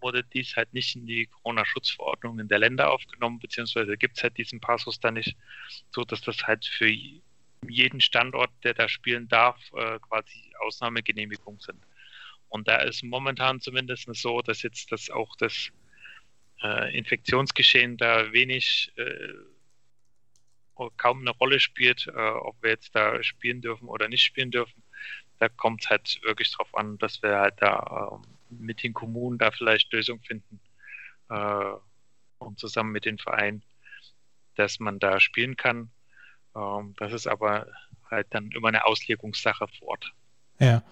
wurde 0.00 0.22
dies 0.22 0.54
halt 0.56 0.72
nicht 0.74 0.94
in 0.94 1.06
die 1.06 1.26
Corona-Schutzverordnungen 1.26 2.46
der 2.46 2.58
Länder 2.58 2.90
aufgenommen, 2.90 3.38
beziehungsweise 3.38 3.96
gibt 3.96 4.18
es 4.18 4.22
halt 4.22 4.36
diesen 4.36 4.60
Passus 4.60 5.00
da 5.00 5.10
nicht, 5.10 5.34
so 5.90 6.04
dass 6.04 6.20
das 6.20 6.46
halt 6.46 6.66
für 6.66 6.88
jeden 7.68 8.00
Standort, 8.00 8.50
der 8.62 8.74
da 8.74 8.88
spielen 8.88 9.28
darf, 9.28 9.58
äh, 9.74 9.98
quasi 10.00 10.52
Ausnahmegenehmigungen 10.60 11.60
sind. 11.60 11.78
Und 12.48 12.68
da 12.68 12.76
ist 12.78 13.02
momentan 13.02 13.60
zumindest 13.60 14.08
so, 14.14 14.40
dass 14.40 14.62
jetzt 14.62 14.92
das 14.92 15.10
auch 15.10 15.34
das 15.36 15.70
äh, 16.62 16.96
Infektionsgeschehen 16.96 17.96
da 17.96 18.32
wenig 18.32 18.92
äh, 18.96 19.34
kaum 20.96 21.20
eine 21.20 21.30
Rolle 21.30 21.60
spielt, 21.60 22.06
äh, 22.06 22.30
ob 22.30 22.62
wir 22.62 22.70
jetzt 22.70 22.94
da 22.94 23.22
spielen 23.22 23.60
dürfen 23.60 23.88
oder 23.88 24.08
nicht 24.08 24.22
spielen 24.22 24.50
dürfen. 24.50 24.82
Da 25.38 25.48
kommt 25.48 25.82
es 25.82 25.90
halt 25.90 26.20
wirklich 26.22 26.50
drauf 26.52 26.74
an, 26.74 26.98
dass 26.98 27.22
wir 27.22 27.38
halt 27.38 27.54
da 27.58 28.12
ähm, 28.12 28.22
mit 28.58 28.82
den 28.82 28.92
Kommunen 28.92 29.38
da 29.38 29.50
vielleicht 29.50 29.92
Lösungen 29.92 30.22
finden 30.22 30.60
äh, 31.30 31.72
und 32.38 32.58
zusammen 32.58 32.92
mit 32.92 33.04
den 33.04 33.18
Vereinen, 33.18 33.62
dass 34.54 34.78
man 34.78 34.98
da 34.98 35.20
spielen 35.20 35.56
kann. 35.56 35.90
Ähm, 36.56 36.94
das 36.98 37.12
ist 37.12 37.26
aber 37.26 37.66
halt 38.10 38.26
dann 38.30 38.50
immer 38.54 38.68
eine 38.68 38.84
Auslegungssache 38.84 39.66
vor 39.78 39.88
Ort. 39.88 40.12
Ja. 40.60 40.82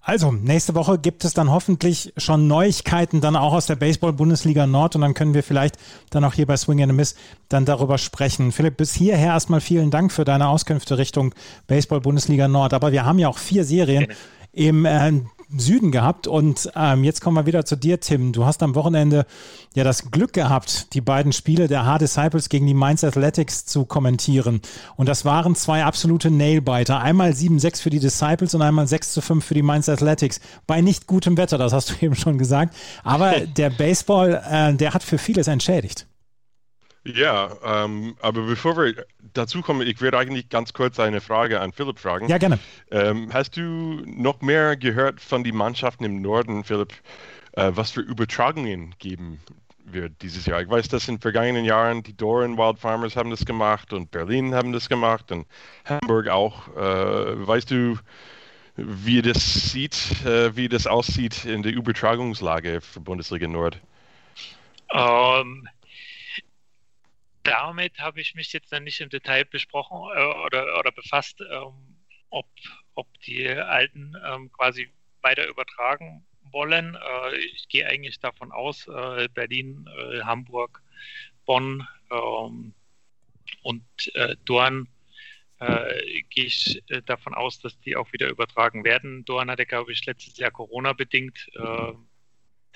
Also, 0.00 0.32
nächste 0.32 0.74
Woche 0.74 0.98
gibt 0.98 1.24
es 1.24 1.34
dann 1.34 1.50
hoffentlich 1.50 2.12
schon 2.16 2.48
Neuigkeiten 2.48 3.20
dann 3.20 3.36
auch 3.36 3.52
aus 3.52 3.66
der 3.66 3.76
Baseball-Bundesliga 3.76 4.66
Nord 4.66 4.96
und 4.96 5.02
dann 5.02 5.14
können 5.14 5.34
wir 5.34 5.42
vielleicht 5.42 5.76
dann 6.10 6.24
auch 6.24 6.32
hier 6.32 6.46
bei 6.46 6.56
Swing 6.56 6.82
and 6.82 6.90
a 6.90 6.94
Miss 6.94 7.14
dann 7.48 7.66
darüber 7.66 7.98
sprechen. 7.98 8.52
Philipp, 8.52 8.78
bis 8.78 8.94
hierher 8.94 9.28
erstmal 9.28 9.60
vielen 9.60 9.90
Dank 9.90 10.12
für 10.12 10.24
deine 10.24 10.48
Auskünfte 10.48 10.96
Richtung 10.96 11.34
Baseball-Bundesliga 11.66 12.48
Nord. 12.48 12.72
Aber 12.72 12.90
wir 12.90 13.04
haben 13.04 13.18
ja 13.18 13.28
auch 13.28 13.38
vier 13.38 13.64
Serien 13.64 14.06
im 14.52 14.86
äh, 14.86 15.12
Süden 15.56 15.90
gehabt. 15.90 16.26
Und 16.26 16.70
ähm, 16.74 17.04
jetzt 17.04 17.20
kommen 17.20 17.36
wir 17.36 17.46
wieder 17.46 17.64
zu 17.64 17.76
dir, 17.76 18.00
Tim. 18.00 18.32
Du 18.32 18.44
hast 18.44 18.62
am 18.62 18.74
Wochenende 18.74 19.26
ja 19.74 19.84
das 19.84 20.10
Glück 20.10 20.32
gehabt, 20.32 20.94
die 20.94 21.00
beiden 21.00 21.32
Spiele 21.32 21.68
der 21.68 21.84
Hard 21.84 22.02
Disciples 22.02 22.48
gegen 22.48 22.66
die 22.66 22.74
Mainz 22.74 23.04
Athletics 23.04 23.66
zu 23.66 23.84
kommentieren. 23.84 24.60
Und 24.96 25.08
das 25.08 25.24
waren 25.24 25.54
zwei 25.54 25.84
absolute 25.84 26.30
Nailbiter. 26.30 27.00
Einmal 27.00 27.30
7-6 27.30 27.82
für 27.82 27.90
die 27.90 28.00
Disciples 28.00 28.54
und 28.54 28.62
einmal 28.62 28.86
6-5 28.86 29.40
für 29.40 29.54
die 29.54 29.62
Mainz 29.62 29.88
Athletics. 29.88 30.40
Bei 30.66 30.80
nicht 30.80 31.06
gutem 31.06 31.36
Wetter, 31.36 31.58
das 31.58 31.72
hast 31.72 31.90
du 31.90 31.94
eben 32.04 32.14
schon 32.16 32.38
gesagt. 32.38 32.74
Aber 33.04 33.40
der 33.56 33.70
Baseball, 33.70 34.42
äh, 34.48 34.74
der 34.74 34.94
hat 34.94 35.02
für 35.02 35.18
vieles 35.18 35.48
entschädigt. 35.48 36.06
Ja, 37.04 37.50
ähm, 37.64 38.14
aber 38.20 38.42
bevor 38.42 38.76
wir 38.76 38.94
dazu 39.32 39.62
kommen, 39.62 39.86
ich 39.86 40.00
würde 40.00 40.18
eigentlich 40.18 40.48
ganz 40.48 40.72
kurz 40.72 40.98
eine 41.00 41.20
Frage 41.20 41.60
an 41.60 41.72
Philipp 41.72 41.98
fragen. 41.98 42.28
Ja, 42.28 42.38
gerne. 42.38 42.58
Ähm, 42.90 43.30
hast 43.32 43.56
du 43.56 43.62
noch 44.04 44.40
mehr 44.40 44.76
gehört 44.76 45.20
von 45.20 45.44
den 45.44 45.56
Mannschaften 45.56 46.04
im 46.04 46.20
Norden, 46.22 46.64
Philipp, 46.64 46.92
äh, 47.52 47.70
was 47.74 47.90
für 47.90 48.00
Übertragungen 48.00 48.94
geben 48.98 49.40
wird 49.84 50.22
dieses 50.22 50.46
Jahr? 50.46 50.62
Ich 50.62 50.68
weiß, 50.68 50.88
dass 50.88 51.08
in 51.08 51.18
vergangenen 51.18 51.64
Jahren 51.64 52.02
die 52.02 52.16
Doran 52.16 52.56
Wild 52.56 52.78
Farmers 52.78 53.16
haben 53.16 53.30
das 53.30 53.44
gemacht 53.44 53.92
und 53.92 54.10
Berlin 54.10 54.54
haben 54.54 54.72
das 54.72 54.88
gemacht 54.88 55.32
und 55.32 55.46
Hamburg 55.84 56.28
auch. 56.28 56.68
Äh, 56.76 57.46
weißt 57.46 57.70
du, 57.70 57.98
wie 58.76 59.22
das 59.22 59.70
sieht, 59.70 60.24
äh, 60.24 60.56
wie 60.56 60.68
das 60.68 60.86
aussieht 60.86 61.44
in 61.44 61.62
der 61.62 61.72
Übertragungslage 61.72 62.80
für 62.80 63.00
Bundesliga 63.00 63.46
Nord? 63.46 63.78
Um, 64.88 64.98
ähm, 64.98 65.68
damit 67.42 67.98
habe 67.98 68.20
ich 68.20 68.34
mich 68.34 68.52
jetzt 68.52 68.72
dann 68.72 68.84
nicht 68.84 69.00
im 69.00 69.08
Detail 69.08 69.44
besprochen 69.44 69.98
äh, 70.16 70.46
oder, 70.46 70.78
oder 70.78 70.92
befasst, 70.92 71.40
ähm, 71.40 71.96
ob, 72.30 72.46
ob 72.94 73.06
die 73.22 73.48
Alten 73.48 74.14
ähm, 74.24 74.50
quasi 74.52 74.90
weiter 75.22 75.46
übertragen 75.46 76.24
wollen. 76.50 76.94
Äh, 76.96 77.36
ich 77.36 77.68
gehe 77.68 77.86
eigentlich 77.86 78.20
davon 78.20 78.52
aus, 78.52 78.86
äh, 78.88 79.28
Berlin, 79.28 79.88
äh, 79.98 80.20
Hamburg, 80.22 80.82
Bonn 81.44 81.86
ähm, 82.10 82.74
und 83.62 83.84
äh, 84.14 84.36
Dorn 84.44 84.88
äh, 85.58 86.22
gehe 86.30 86.46
ich 86.46 86.82
davon 87.06 87.34
aus, 87.34 87.60
dass 87.60 87.78
die 87.80 87.96
auch 87.96 88.12
wieder 88.12 88.28
übertragen 88.28 88.84
werden. 88.84 89.24
Dorn 89.24 89.50
hatte, 89.50 89.66
glaube 89.66 89.92
ich, 89.92 90.04
letztes 90.06 90.36
Jahr 90.36 90.50
Corona-bedingt 90.50 91.50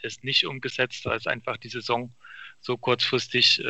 das 0.02 0.22
nicht 0.22 0.46
umgesetzt, 0.46 1.04
weil 1.04 1.16
es 1.16 1.26
einfach 1.26 1.56
die 1.56 1.68
Saison 1.68 2.14
so 2.60 2.76
kurzfristig 2.76 3.60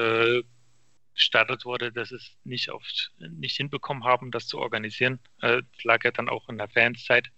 gestartet 1.16 1.64
wurde, 1.64 1.90
dass 1.90 2.12
es 2.12 2.36
nicht 2.44 2.68
oft 2.68 3.10
nicht 3.18 3.56
hinbekommen 3.56 4.04
haben, 4.04 4.30
das 4.30 4.46
zu 4.46 4.58
organisieren. 4.58 5.18
Äh, 5.40 5.62
das 5.72 5.84
lag 5.84 6.04
ja 6.04 6.12
dann 6.12 6.28
auch 6.28 6.48
in 6.48 6.58
der 6.58 6.68
Fanszeit. 6.68 7.30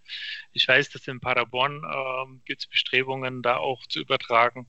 Ich 0.53 0.69
weiß, 0.69 0.91
dass 0.91 1.09
in 1.09 1.21
Paderborn 1.21 1.83
ähm, 1.85 2.43
gibt 2.45 2.63
es 2.63 2.67
Bestrebungen, 2.67 3.43
da 3.43 3.57
auch 3.57 3.87
zu 3.87 4.01
übertragen. 4.01 4.67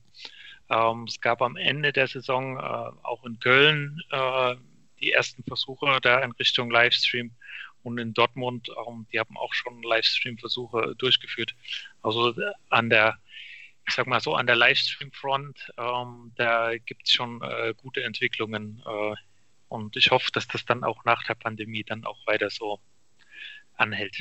Ähm, 0.70 1.04
es 1.08 1.20
gab 1.20 1.42
am 1.42 1.56
Ende 1.56 1.92
der 1.92 2.06
Saison 2.06 2.56
äh, 2.56 2.60
auch 2.60 3.24
in 3.24 3.38
Köln 3.40 4.00
äh, 4.10 4.54
die 5.00 5.12
ersten 5.12 5.42
Versuche 5.44 5.98
da 6.00 6.20
in 6.20 6.32
Richtung 6.32 6.70
Livestream 6.70 7.32
und 7.82 7.98
in 7.98 8.14
Dortmund, 8.14 8.68
ähm, 8.86 9.06
die 9.12 9.18
haben 9.18 9.36
auch 9.36 9.54
schon 9.54 9.82
Livestream-Versuche 9.82 10.94
durchgeführt. 10.96 11.54
Also 12.02 12.34
an 12.68 12.90
der 12.90 13.18
ich 13.90 13.96
sag 13.96 14.06
mal 14.06 14.20
so, 14.20 14.34
an 14.34 14.46
der 14.46 14.54
Livestream-Front, 14.54 15.72
ähm, 15.76 16.32
da 16.36 16.78
gibt 16.78 17.06
es 17.06 17.12
schon 17.12 17.42
äh, 17.42 17.74
gute 17.76 18.04
Entwicklungen. 18.04 18.80
Äh, 18.86 19.14
und 19.68 19.96
ich 19.96 20.12
hoffe, 20.12 20.30
dass 20.32 20.46
das 20.46 20.64
dann 20.64 20.84
auch 20.84 21.04
nach 21.04 21.24
der 21.24 21.34
Pandemie 21.34 21.82
dann 21.82 22.04
auch 22.04 22.24
weiter 22.26 22.50
so 22.50 22.78
anhält. 23.76 24.20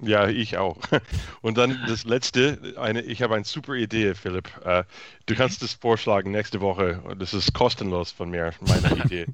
Ja, 0.00 0.28
ich 0.28 0.58
auch. 0.58 0.76
Und 1.42 1.58
dann 1.58 1.82
das 1.88 2.04
letzte, 2.04 2.74
eine, 2.76 3.00
ich 3.02 3.20
habe 3.20 3.34
eine 3.34 3.44
super 3.44 3.74
Idee, 3.74 4.14
Philipp. 4.14 4.48
Uh, 4.64 4.84
du 5.26 5.34
kannst 5.34 5.60
das 5.62 5.72
vorschlagen 5.72 6.30
nächste 6.30 6.60
Woche. 6.60 7.02
Das 7.18 7.34
ist 7.34 7.52
kostenlos 7.52 8.12
von 8.12 8.30
mir, 8.30 8.52
meine 8.60 8.96
Idee. 9.04 9.26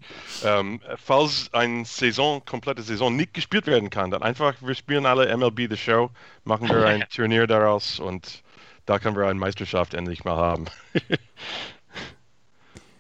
ähm, 0.43 0.81
falls 0.97 1.53
eine 1.53 1.85
Saison, 1.85 2.43
komplette 2.47 2.83
Saison 2.83 3.15
nicht 3.15 3.35
gespielt 3.35 3.67
werden 3.67 3.91
kann, 3.91 4.11
dann 4.11 4.23
einfach, 4.23 4.55
wir 4.63 4.75
spielen 4.75 5.05
alle 5.05 5.37
MLB 5.37 5.69
The 5.69 5.77
Show, 5.77 6.11
machen 6.45 6.69
wir 6.69 6.87
ein 6.87 7.05
Turnier 7.11 7.47
daraus 7.47 8.01
und 8.01 8.43
da 8.87 8.99
können 8.99 9.17
wir 9.17 9.27
eine 9.27 9.39
Meisterschaft 9.39 9.95
endlich 9.95 10.25
mal 10.25 10.37
haben. 10.37 10.67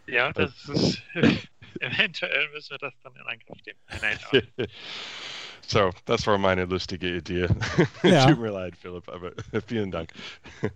ja, 0.07 0.33
das 0.35 0.53
ist 0.69 1.03
eventuell 1.81 2.49
müssen 2.53 2.71
wir 2.71 2.79
das 2.79 2.95
dann 3.03 3.13
in 3.15 3.23
Angriff 3.23 3.59
nehmen. 3.67 3.79
Nein, 4.01 4.69
So, 5.67 5.91
das 6.05 6.27
war 6.27 6.37
meine 6.37 6.67
lustige 6.67 7.17
Idee. 7.17 7.49
Ja. 8.03 8.27
Tut 8.27 8.39
mir 8.39 8.51
leid, 8.51 8.75
Philipp, 8.77 9.09
aber 9.09 9.33
vielen 9.67 9.91
Dank. 9.91 10.11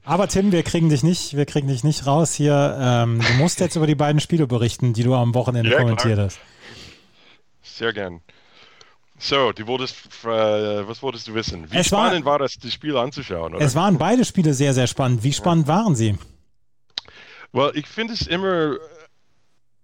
Aber 0.03 0.29
Tim, 0.29 0.51
wir 0.51 0.63
kriegen 0.63 0.89
dich 0.89 1.03
nicht, 1.03 1.37
wir 1.37 1.45
kriegen 1.45 1.69
dich 1.69 1.85
nicht 1.85 2.07
raus 2.07 2.33
hier. 2.33 2.75
Ähm, 2.81 3.21
du 3.21 3.33
musst 3.35 3.61
jetzt 3.61 3.77
über 3.77 3.87
die 3.87 3.95
beiden 3.95 4.19
Spiele 4.19 4.47
berichten, 4.47 4.95
die 4.95 5.03
du 5.03 5.15
am 5.15 5.35
Wochenende 5.35 5.71
ja, 5.71 5.79
kommentiert 5.79 6.15
klar. 6.15 6.27
hast. 6.27 6.41
Sehr 7.63 7.93
gern. 7.93 8.23
So, 9.19 9.53
du 9.53 9.67
wolltest, 9.67 9.97
äh, 10.25 10.29
was 10.89 11.03
wolltest 11.03 11.27
du 11.27 11.35
wissen? 11.35 11.71
Wie 11.71 11.77
es 11.77 11.89
spannend 11.89 12.25
war, 12.25 12.33
war 12.33 12.39
das, 12.39 12.55
die 12.55 12.71
Spiele 12.71 13.01
anzuschauen? 13.01 13.55
Oder? 13.55 13.65
Es 13.65 13.75
waren 13.75 13.99
beide 13.99 14.25
Spiele 14.25 14.55
sehr, 14.55 14.73
sehr 14.75 14.87
spannend. 14.87 15.25
Wie 15.25 15.33
spannend 15.33 15.67
ja. 15.67 15.75
waren 15.75 15.97
sie? 15.97 16.17
Well, 17.53 17.73
ich 17.75 17.87
finde 17.87 18.15
es 18.15 18.27
immer, 18.27 18.77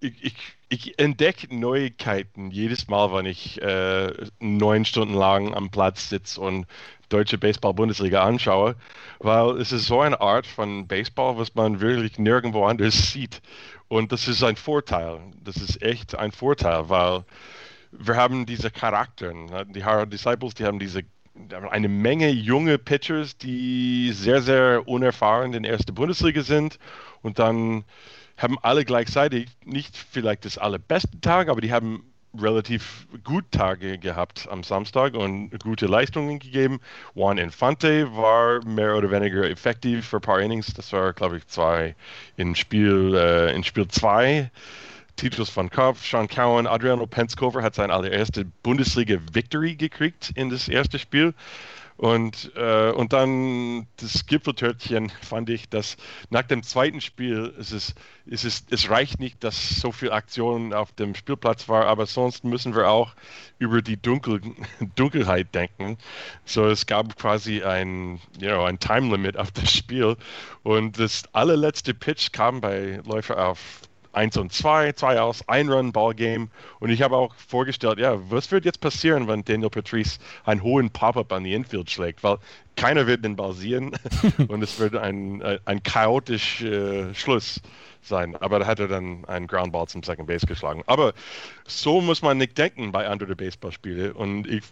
ich, 0.01 0.23
ich, 0.23 0.35
ich 0.69 0.99
entdecke 0.99 1.55
Neuigkeiten 1.55 2.51
jedes 2.51 2.89
Mal, 2.89 3.13
wenn 3.13 3.27
ich 3.27 3.61
äh, 3.61 4.13
neun 4.39 4.85
Stunden 4.85 5.15
lang 5.15 5.53
am 5.55 5.71
Platz 5.71 6.09
sitze 6.11 6.41
und 6.41 6.67
deutsche 7.09 7.39
Baseball-Bundesliga 7.39 8.23
anschaue, 8.23 8.77
weil 9.19 9.61
es 9.61 9.73
ist 9.73 9.87
so 9.87 10.01
eine 10.01 10.21
Art 10.21 10.47
von 10.47 10.87
Baseball, 10.87 11.37
was 11.39 11.55
man 11.55 11.81
wirklich 11.81 12.19
nirgendwo 12.19 12.65
anders 12.67 13.13
sieht. 13.13 13.41
Und 13.89 14.13
das 14.13 14.29
ist 14.29 14.43
ein 14.43 14.57
Vorteil. 14.57 15.21
Das 15.43 15.57
ist 15.57 15.83
echt 15.83 16.15
ein 16.15 16.33
Vorteil, 16.33 16.89
weil 16.89 17.25
wir 17.99 18.17
haben 18.17 18.47
diese 18.47 18.71
Charakter. 18.71 19.33
Die 19.67 19.85
Hard 19.85 20.13
Disciples, 20.13 20.55
die 20.55 20.65
haben 20.65 20.79
diese 20.79 21.03
eine 21.71 21.89
Menge 21.89 22.29
junge 22.29 22.79
Pitchers, 22.79 23.37
die 23.37 24.13
sehr, 24.13 24.41
sehr 24.41 24.87
unerfahren 24.87 25.53
in 25.53 25.65
der 25.65 25.73
ersten 25.73 25.95
Bundesliga 25.95 26.43
sind 26.43 26.79
und 27.23 27.39
dann 27.39 27.85
haben 28.37 28.59
alle 28.63 28.85
gleichzeitig 28.85 29.49
nicht 29.65 29.97
vielleicht 29.97 30.45
das 30.45 30.59
allerbeste 30.59 31.21
Tag, 31.21 31.49
aber 31.49 31.61
die 31.61 31.73
haben 31.73 32.05
relativ 32.41 33.07
gut 33.23 33.45
Tage 33.53 33.99
gehabt 33.99 34.49
am 34.51 34.65
Samstag 34.65 35.15
und 35.15 35.51
gute 35.63 35.87
Leistungen 35.87 36.39
gegeben. 36.39 36.81
Juan 37.15 37.39
Infante 37.39 38.15
war 38.17 38.65
mehr 38.65 38.97
oder 38.97 39.11
weniger 39.11 39.49
effektiv 39.49 40.07
für 40.07 40.17
ein 40.17 40.23
paar 40.23 40.41
Innings. 40.41 40.75
Das 40.75 40.93
war, 40.93 41.13
glaube 41.13 41.39
ich, 41.39 41.47
zwei 41.47 41.95
in 42.37 42.55
Spiel 42.55 43.15
äh, 43.15 43.55
in 43.55 43.63
Spiel 43.63 43.87
zwei. 43.89 44.51
Titus 45.17 45.51
von 45.51 45.71
Kopf, 45.71 46.05
Sean 46.05 46.29
Cowan, 46.29 46.67
Adriano 46.67 47.07
Penskover 47.07 47.63
hat 47.63 47.75
seine 47.75 47.93
allererste 47.93 48.45
Bundesliga-Victory 48.63 49.77
gekriegt 49.77 50.33
in 50.35 50.51
das 50.51 50.69
erste 50.69 50.99
Spiel. 50.99 51.35
Und, 51.97 52.51
äh, 52.57 52.91
und 52.91 53.13
dann 53.13 53.87
das 53.99 54.27
Gipfeltörtchen 54.27 55.11
fand 55.23 55.49
ich, 55.49 55.69
dass 55.69 55.97
nach 56.29 56.43
dem 56.43 56.65
zweiten 56.65 57.01
Spiel 57.01 57.55
ist 57.57 57.71
es, 57.71 57.95
ist 58.27 58.45
es, 58.45 58.67
es 58.71 58.91
reicht 58.91 59.21
nicht, 59.21 59.45
dass 59.45 59.81
so 59.81 59.93
viel 59.93 60.11
Aktion 60.11 60.73
auf 60.73 60.91
dem 60.93 61.15
Spielplatz 61.15 61.69
war, 61.69 61.87
aber 61.87 62.07
sonst 62.07 62.43
müssen 62.43 62.75
wir 62.75 62.89
auch 62.91 63.15
über 63.61 63.81
die 63.81 63.97
Dunkel, 63.97 64.41
Dunkelheit 64.97 65.55
denken. 65.55 65.97
So 66.45 66.67
es 66.67 66.87
gab 66.87 67.17
quasi 67.17 67.63
ein, 67.63 68.21
you 68.41 68.49
know, 68.49 68.65
ein 68.65 68.81
Time 68.81 69.09
Limit 69.13 69.37
auf 69.37 69.53
das 69.53 69.73
Spiel 69.73 70.17
und 70.65 70.99
das 70.99 71.23
allerletzte 71.33 71.95
Pitch 71.95 72.33
kam 72.33 72.61
bei 72.61 73.01
Läufer 73.05 73.51
auf 73.51 73.83
1 74.15 74.37
und 74.37 74.53
2, 74.53 74.93
2 74.93 75.21
aus, 75.21 75.49
ein 75.49 75.69
Run 75.69 75.93
Ballgame. 75.93 76.49
Und 76.81 76.91
ich 76.91 77.03
habe 77.03 77.17
auch 77.17 77.35
vorgestellt, 77.35 77.99
ja, 77.99 78.19
was 78.31 78.51
wird 78.51 78.65
jetzt 78.65 78.81
passieren, 78.81 79.29
wenn 79.29 79.45
Daniel 79.45 79.71
Patrice 79.71 80.19
einen 80.45 80.63
hohen 80.63 80.91
Pop-up 80.91 81.33
an 81.33 81.45
die 81.45 81.55
Infield 81.55 81.91
schlägt? 81.91 82.23
Weil 82.23 82.39
keiner 82.77 83.07
wird 83.07 83.25
den 83.25 83.37
Ball 83.37 83.53
sehen 83.53 83.93
und 84.49 84.63
es 84.63 84.79
wird 84.79 84.97
ein, 84.97 85.43
ein 85.65 85.83
chaotischer 85.83 87.11
äh, 87.11 87.15
Schluss 87.15 87.61
sein. 88.03 88.37
Aber 88.37 88.59
da 88.59 88.67
hat 88.67 88.81
er 88.81 88.89
dann 88.89 89.25
einen 89.27 89.47
Groundball 89.47 89.87
zum 89.87 90.03
Second 90.03 90.29
Base 90.29 90.47
geschlagen. 90.47 90.83
Aber 90.87 91.15
so 91.67 92.01
muss 92.01 92.23
man 92.23 92.39
nicht 92.39 92.57
denken 92.59 92.93
bei 92.93 93.09
anderen 93.09 93.37
Baseballspielen. 93.37 94.13
Und 94.13 94.47
ich, 94.47 94.63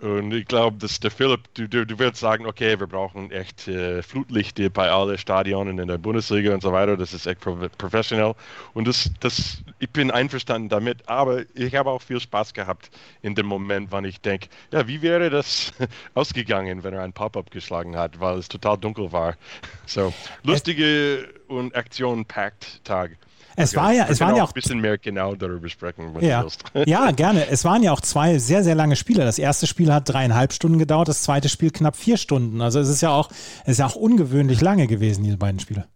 und 0.00 0.34
ich 0.34 0.46
glaube, 0.46 0.76
dass 0.78 0.98
der 0.98 1.10
Philipp, 1.10 1.42
du, 1.54 1.68
du, 1.68 1.86
du 1.86 1.98
wirst 1.98 2.16
sagen, 2.16 2.46
okay, 2.46 2.78
wir 2.78 2.86
brauchen 2.88 3.30
echt 3.30 3.68
äh, 3.68 4.02
Flutlichte 4.02 4.68
bei 4.68 4.90
allen 4.90 5.16
Stadionen 5.16 5.78
in 5.78 5.86
der 5.86 5.98
Bundesliga 5.98 6.52
und 6.52 6.62
so 6.62 6.72
weiter. 6.72 6.96
Das 6.96 7.14
ist 7.14 7.26
echt 7.26 7.40
professionell. 7.40 8.34
Und 8.74 8.88
das, 8.88 9.10
das, 9.20 9.62
ich 9.78 9.88
bin 9.90 10.10
einverstanden 10.10 10.68
damit. 10.68 11.08
Aber 11.08 11.44
ich 11.54 11.74
habe 11.76 11.90
auch 11.90 12.02
viel 12.02 12.18
Spaß 12.18 12.54
gehabt 12.54 12.90
in 13.22 13.36
dem 13.36 13.46
Moment, 13.46 13.92
wann 13.92 14.04
ich 14.04 14.20
denke, 14.20 14.48
ja, 14.72 14.86
wie 14.88 15.00
wäre 15.00 15.30
das 15.30 15.72
ausgegangen, 16.14 16.82
wenn 16.82 16.92
er 16.94 17.02
ein 17.02 17.12
Pop-up 17.12 17.50
geschlagen 17.52 17.96
hat, 17.96 18.18
weil 18.18 18.38
es 18.38 18.48
total 18.48 18.76
dunkel 18.78 19.12
war. 19.12 19.36
So, 19.86 20.14
lustige 20.42 21.28
und 21.46 21.76
Aktion-packed 21.76 22.84
Tag. 22.84 23.18
Es 23.56 23.72
okay. 23.72 23.84
war 23.84 23.92
ja, 23.92 24.06
es 24.08 24.20
waren 24.20 24.36
ja 24.36 24.44
auch 24.44 24.50
ein 24.50 24.54
bisschen 24.54 24.80
mehr 24.80 24.98
genau 24.98 25.34
darüber 25.34 25.68
sprechen, 25.68 26.14
wenn 26.14 26.24
ja. 26.24 26.38
du 26.38 26.44
willst. 26.44 26.64
ja, 26.86 27.10
gerne. 27.12 27.48
Es 27.48 27.64
waren 27.64 27.82
ja 27.82 27.92
auch 27.92 28.00
zwei 28.00 28.38
sehr, 28.38 28.64
sehr 28.64 28.74
lange 28.74 28.96
Spiele. 28.96 29.24
Das 29.24 29.38
erste 29.38 29.66
Spiel 29.66 29.92
hat 29.92 30.08
dreieinhalb 30.08 30.52
Stunden 30.52 30.78
gedauert, 30.78 31.08
das 31.08 31.22
zweite 31.22 31.48
Spiel 31.48 31.70
knapp 31.70 31.96
vier 31.96 32.16
Stunden. 32.16 32.60
Also 32.60 32.80
es 32.80 32.88
ist 32.88 33.00
ja 33.00 33.10
auch, 33.10 33.30
es 33.62 33.72
ist 33.72 33.78
ja 33.78 33.86
auch 33.86 33.96
ungewöhnlich 33.96 34.60
lange 34.60 34.86
gewesen, 34.86 35.24
diese 35.24 35.36
beiden 35.36 35.60
Spiele. 35.60 35.86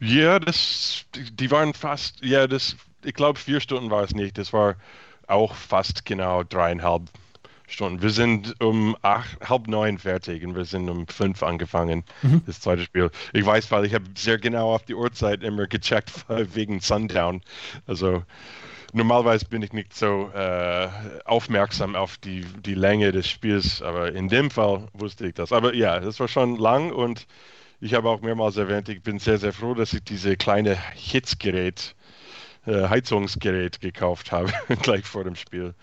Ja, 0.00 0.38
das, 0.38 1.04
die 1.14 1.50
waren 1.50 1.74
fast, 1.74 2.22
ja, 2.22 2.46
das, 2.46 2.76
ich 3.04 3.14
glaube 3.14 3.38
vier 3.38 3.60
Stunden 3.60 3.90
war 3.90 4.02
es 4.02 4.14
nicht. 4.14 4.38
Das 4.38 4.52
war 4.52 4.76
auch 5.26 5.54
fast 5.54 6.04
genau 6.04 6.42
dreieinhalb 6.42 7.02
Stunden. 7.02 7.25
Wir 7.68 8.10
sind 8.10 8.54
um 8.60 8.96
acht, 9.02 9.38
halb 9.40 9.66
neun 9.66 9.98
fertig 9.98 10.44
und 10.44 10.54
wir 10.54 10.64
sind 10.64 10.88
um 10.88 11.06
fünf 11.08 11.42
angefangen, 11.42 12.04
mhm. 12.22 12.42
das 12.46 12.60
zweite 12.60 12.82
Spiel. 12.82 13.10
Ich 13.32 13.44
weiß, 13.44 13.70
weil 13.70 13.84
ich 13.84 13.94
habe 13.94 14.04
sehr 14.16 14.38
genau 14.38 14.74
auf 14.74 14.84
die 14.84 14.94
Uhrzeit 14.94 15.42
immer 15.42 15.66
gecheckt 15.66 16.12
wegen 16.28 16.80
Sundown. 16.80 17.42
Also 17.86 18.22
normalerweise 18.92 19.46
bin 19.46 19.62
ich 19.62 19.72
nicht 19.72 19.94
so 19.94 20.30
äh, 20.34 20.88
aufmerksam 21.24 21.96
auf 21.96 22.16
die, 22.18 22.44
die 22.64 22.74
Länge 22.74 23.12
des 23.12 23.28
Spiels, 23.28 23.82
aber 23.82 24.12
in 24.12 24.28
dem 24.28 24.50
Fall 24.50 24.88
wusste 24.92 25.26
ich 25.26 25.34
das. 25.34 25.52
Aber 25.52 25.74
ja, 25.74 26.00
das 26.00 26.20
war 26.20 26.28
schon 26.28 26.56
lang 26.56 26.92
und 26.92 27.26
ich 27.80 27.94
habe 27.94 28.08
auch 28.08 28.22
mehrmals 28.22 28.56
erwähnt, 28.56 28.88
ich 28.88 29.02
bin 29.02 29.18
sehr, 29.18 29.38
sehr 29.38 29.52
froh, 29.52 29.74
dass 29.74 29.92
ich 29.92 30.02
diese 30.02 30.36
kleine 30.36 30.78
Hitzgerät, 30.94 31.94
äh, 32.66 32.88
Heizungsgerät 32.88 33.80
gekauft 33.80 34.32
habe, 34.32 34.52
gleich 34.82 35.04
vor 35.04 35.24
dem 35.24 35.36
Spiel. 35.36 35.74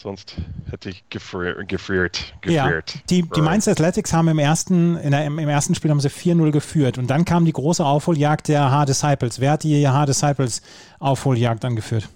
Sonst 0.00 0.36
hätte 0.70 0.90
ich 0.90 1.08
gefriert. 1.10 1.68
gefriert, 1.68 2.32
gefriert. 2.40 2.94
Ja, 2.94 3.00
die, 3.10 3.22
die 3.28 3.40
Mainz 3.40 3.66
Athletics 3.66 4.12
haben 4.12 4.28
im 4.28 4.38
ersten, 4.38 4.96
in 4.96 5.10
der, 5.10 5.24
im, 5.24 5.40
im 5.40 5.48
ersten 5.48 5.74
Spiel 5.74 5.90
haben 5.90 5.98
sie 5.98 6.08
4-0 6.08 6.52
geführt 6.52 6.98
und 6.98 7.08
dann 7.08 7.24
kam 7.24 7.44
die 7.44 7.52
große 7.52 7.84
Aufholjagd 7.84 8.46
der 8.46 8.70
H-Disciples. 8.70 9.40
Wer 9.40 9.50
hat 9.50 9.64
die 9.64 9.88
H-Disciples 9.88 10.62
Aufholjagd 11.00 11.64
angeführt? 11.64 12.08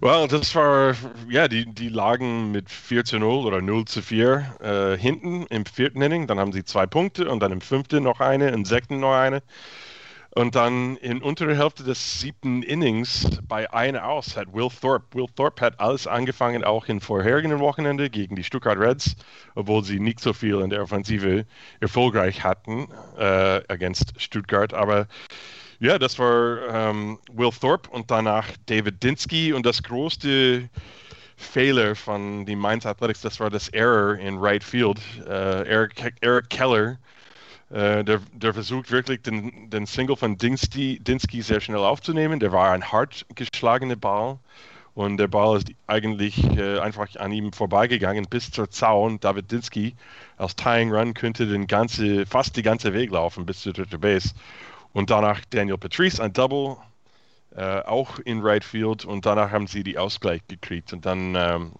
Well, 0.00 0.26
das 0.26 0.52
war, 0.56 0.96
ja, 1.28 1.46
die, 1.46 1.66
die 1.66 1.88
lagen 1.88 2.50
mit 2.50 2.68
4 2.68 3.04
zu 3.04 3.20
0 3.20 3.46
oder 3.46 3.62
0 3.62 3.84
zu 3.84 4.02
4 4.02 4.56
äh, 4.60 4.98
hinten 4.98 5.46
im 5.50 5.64
vierten 5.66 6.02
Inning. 6.02 6.26
Dann 6.26 6.40
haben 6.40 6.52
sie 6.52 6.64
zwei 6.64 6.86
Punkte 6.86 7.30
und 7.30 7.38
dann 7.38 7.52
im 7.52 7.60
fünften 7.60 8.02
noch 8.02 8.18
eine, 8.18 8.48
im 8.48 8.64
sechsten 8.64 8.98
noch 8.98 9.14
eine. 9.14 9.40
Und 10.36 10.54
dann 10.54 10.96
in 10.98 11.22
unterer 11.22 11.56
Hälfte 11.56 11.82
des 11.82 12.20
siebten 12.20 12.62
Innings 12.62 13.40
bei 13.48 13.72
einer 13.72 14.06
aus 14.06 14.36
hat 14.36 14.52
Will 14.52 14.68
Thorpe. 14.68 15.04
Will 15.12 15.26
Thorpe 15.34 15.64
hat 15.64 15.80
alles 15.80 16.06
angefangen, 16.06 16.62
auch 16.62 16.86
im 16.86 17.00
vorherigen 17.00 17.58
Wochenende 17.58 18.08
gegen 18.10 18.36
die 18.36 18.44
Stuttgart 18.44 18.78
Reds, 18.78 19.16
obwohl 19.56 19.82
sie 19.82 19.98
nicht 19.98 20.20
so 20.20 20.32
viel 20.32 20.60
in 20.60 20.70
der 20.70 20.82
Offensive 20.82 21.46
erfolgreich 21.80 22.44
hatten 22.44 22.86
äh, 23.18 23.60
against 23.68 24.20
Stuttgart. 24.20 24.72
Aber 24.72 25.08
ja, 25.80 25.98
das 25.98 26.18
war 26.18 26.58
ähm, 26.68 27.18
Will 27.32 27.50
Thorpe 27.50 27.90
und 27.90 28.10
danach 28.10 28.46
David 28.66 29.02
Dinsky 29.02 29.52
und 29.52 29.66
das 29.66 29.82
größte 29.82 30.68
Fehler 31.36 31.96
von 31.96 32.44
den 32.44 32.58
Mainz 32.58 32.86
Athletics, 32.86 33.22
das 33.22 33.40
war 33.40 33.50
das 33.50 33.68
Error 33.70 34.16
in 34.16 34.38
Right 34.38 34.62
Field. 34.62 35.00
Äh, 35.26 35.66
Eric, 35.66 36.14
Eric 36.20 36.50
Keller 36.50 36.98
äh, 37.70 38.04
der, 38.04 38.20
der, 38.32 38.52
versucht 38.52 38.90
wirklich 38.90 39.22
den, 39.22 39.70
den 39.70 39.86
Single 39.86 40.16
von 40.16 40.36
Dinsky, 40.36 40.98
Dinsky 40.98 41.40
sehr 41.42 41.60
schnell 41.60 41.78
aufzunehmen. 41.78 42.40
Der 42.40 42.52
war 42.52 42.72
ein 42.72 42.90
hart 42.90 43.26
geschlagener 43.34 43.96
Ball 43.96 44.38
und 44.94 45.18
der 45.18 45.28
Ball 45.28 45.58
ist 45.58 45.68
eigentlich 45.86 46.42
äh, 46.56 46.80
einfach 46.80 47.14
an 47.16 47.32
ihm 47.32 47.52
vorbeigegangen 47.52 48.26
bis 48.28 48.50
zur 48.50 48.70
Zaun. 48.70 49.20
David 49.20 49.50
Dinsky 49.52 49.94
als 50.36 50.56
Tying 50.56 50.92
Run 50.92 51.14
könnte 51.14 51.46
den 51.46 51.66
ganze, 51.66 52.26
fast 52.26 52.56
die 52.56 52.62
ganze 52.62 52.92
Weg 52.92 53.10
laufen 53.10 53.46
bis 53.46 53.60
zur 53.60 53.72
dritte 53.72 53.98
Base. 53.98 54.34
Und 54.92 55.10
danach 55.10 55.40
Daniel 55.50 55.78
Patrice 55.78 56.20
ein 56.20 56.32
Double, 56.32 56.76
äh, 57.54 57.82
auch 57.82 58.18
in 58.18 58.40
Right 58.42 58.64
Field. 58.64 59.04
Und 59.04 59.26
danach 59.26 59.52
haben 59.52 59.68
sie 59.68 59.84
die 59.84 59.96
Ausgleich 59.96 60.40
gekriegt. 60.48 60.92
Und 60.92 61.06
dann, 61.06 61.36
ähm, 61.36 61.72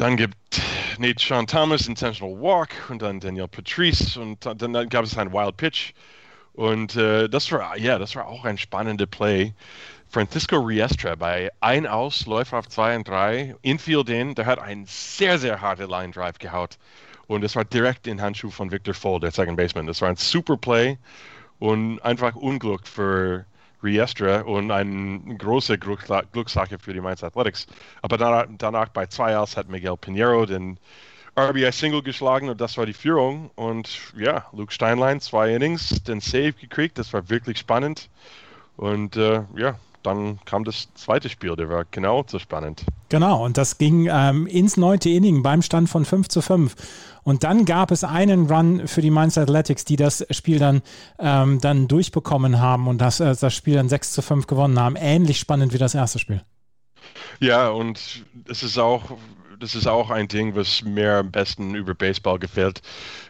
dann 0.00 0.16
gibt 0.16 0.62
Nate 0.98 1.22
Sean 1.22 1.46
Thomas 1.46 1.86
Intentional 1.86 2.34
Walk 2.40 2.70
und 2.88 3.02
dann 3.02 3.20
Daniel 3.20 3.46
Patrice 3.48 4.18
und 4.18 4.38
dann 4.46 4.88
gab 4.88 5.04
es 5.04 5.18
einen 5.18 5.30
Wild 5.30 5.58
Pitch 5.58 5.92
und 6.54 6.96
äh, 6.96 7.28
das 7.28 7.52
war 7.52 7.76
ja, 7.76 7.98
das 7.98 8.16
war 8.16 8.26
auch 8.26 8.46
ein 8.46 8.56
spannender 8.56 9.04
Play. 9.04 9.52
Francisco 10.08 10.56
Riestra 10.56 11.16
bei 11.16 11.50
ein 11.60 11.86
Aus, 11.86 12.24
läuft 12.24 12.54
auf 12.54 12.66
2 12.66 12.96
und 12.96 13.08
3, 13.08 13.56
Infield 13.60 14.08
in, 14.08 14.34
der 14.34 14.46
hat 14.46 14.58
einen 14.58 14.86
sehr, 14.86 15.38
sehr 15.38 15.60
harten 15.60 15.90
Line 15.90 16.12
Drive 16.12 16.38
gehaut 16.38 16.78
und 17.26 17.44
es 17.44 17.54
war 17.54 17.66
direkt 17.66 18.06
in 18.06 18.22
Handschuh 18.22 18.50
von 18.50 18.70
Victor 18.70 18.94
Foll, 18.94 19.20
der 19.20 19.32
Second 19.32 19.58
Baseman. 19.58 19.86
Das 19.86 20.00
war 20.00 20.08
ein 20.08 20.16
super 20.16 20.56
Play 20.56 20.96
und 21.58 22.00
einfach 22.00 22.34
Unglück 22.36 22.86
für 22.86 23.44
Riestra 23.82 24.42
und 24.42 24.70
eine 24.70 25.36
große 25.36 25.78
Glückssache 25.78 26.78
für 26.78 26.92
die 26.92 27.00
Mainz 27.00 27.24
Athletics. 27.24 27.66
Aber 28.02 28.16
danach, 28.16 28.46
danach 28.58 28.88
bei 28.88 29.06
zwei 29.06 29.36
Aus 29.36 29.56
hat 29.56 29.68
Miguel 29.68 29.96
Pinheiro 29.96 30.46
den 30.46 30.78
RBI-Single 31.38 32.02
geschlagen 32.02 32.48
und 32.48 32.60
das 32.60 32.76
war 32.76 32.86
die 32.86 32.92
Führung. 32.92 33.50
Und 33.54 34.12
ja, 34.16 34.46
Luke 34.52 34.72
Steinlein, 34.72 35.20
zwei 35.20 35.54
Innings, 35.54 36.02
den 36.02 36.20
Save 36.20 36.52
gekriegt, 36.52 36.98
das 36.98 37.12
war 37.12 37.28
wirklich 37.30 37.58
spannend. 37.58 38.10
Und 38.76 39.16
äh, 39.16 39.42
ja, 39.56 39.78
dann 40.02 40.38
kam 40.44 40.64
das 40.64 40.88
zweite 40.94 41.28
Spiel, 41.28 41.56
der 41.56 41.68
war 41.68 41.84
genau 41.90 42.24
so 42.26 42.38
spannend. 42.38 42.84
Genau, 43.08 43.44
und 43.44 43.56
das 43.56 43.78
ging 43.78 44.08
ähm, 44.10 44.46
ins 44.46 44.76
neunte 44.76 45.10
Inning 45.10 45.42
beim 45.42 45.62
Stand 45.62 45.88
von 45.88 46.04
5 46.04 46.28
zu 46.28 46.42
5. 46.42 46.74
Und 47.22 47.44
dann 47.44 47.64
gab 47.64 47.90
es 47.90 48.04
einen 48.04 48.50
Run 48.50 48.88
für 48.88 49.02
die 49.02 49.10
Mainz 49.10 49.36
Athletics, 49.36 49.84
die 49.84 49.96
das 49.96 50.26
Spiel 50.30 50.58
dann, 50.58 50.82
ähm, 51.18 51.60
dann 51.60 51.86
durchbekommen 51.86 52.60
haben 52.60 52.88
und 52.88 52.98
das, 52.98 53.20
äh, 53.20 53.34
das 53.38 53.54
Spiel 53.54 53.74
dann 53.74 53.88
6 53.88 54.12
zu 54.12 54.22
5 54.22 54.46
gewonnen 54.46 54.78
haben. 54.78 54.96
Ähnlich 54.96 55.38
spannend 55.38 55.72
wie 55.72 55.78
das 55.78 55.94
erste 55.94 56.18
Spiel. 56.18 56.42
Ja, 57.40 57.68
und 57.68 58.24
es 58.48 58.62
ist 58.62 58.78
auch, 58.78 59.18
das 59.58 59.74
ist 59.74 59.86
auch 59.86 60.10
ein 60.10 60.28
Ding, 60.28 60.54
was 60.54 60.82
mir 60.82 61.18
am 61.18 61.30
besten 61.30 61.74
über 61.74 61.94
Baseball 61.94 62.38
gefällt. 62.38 62.80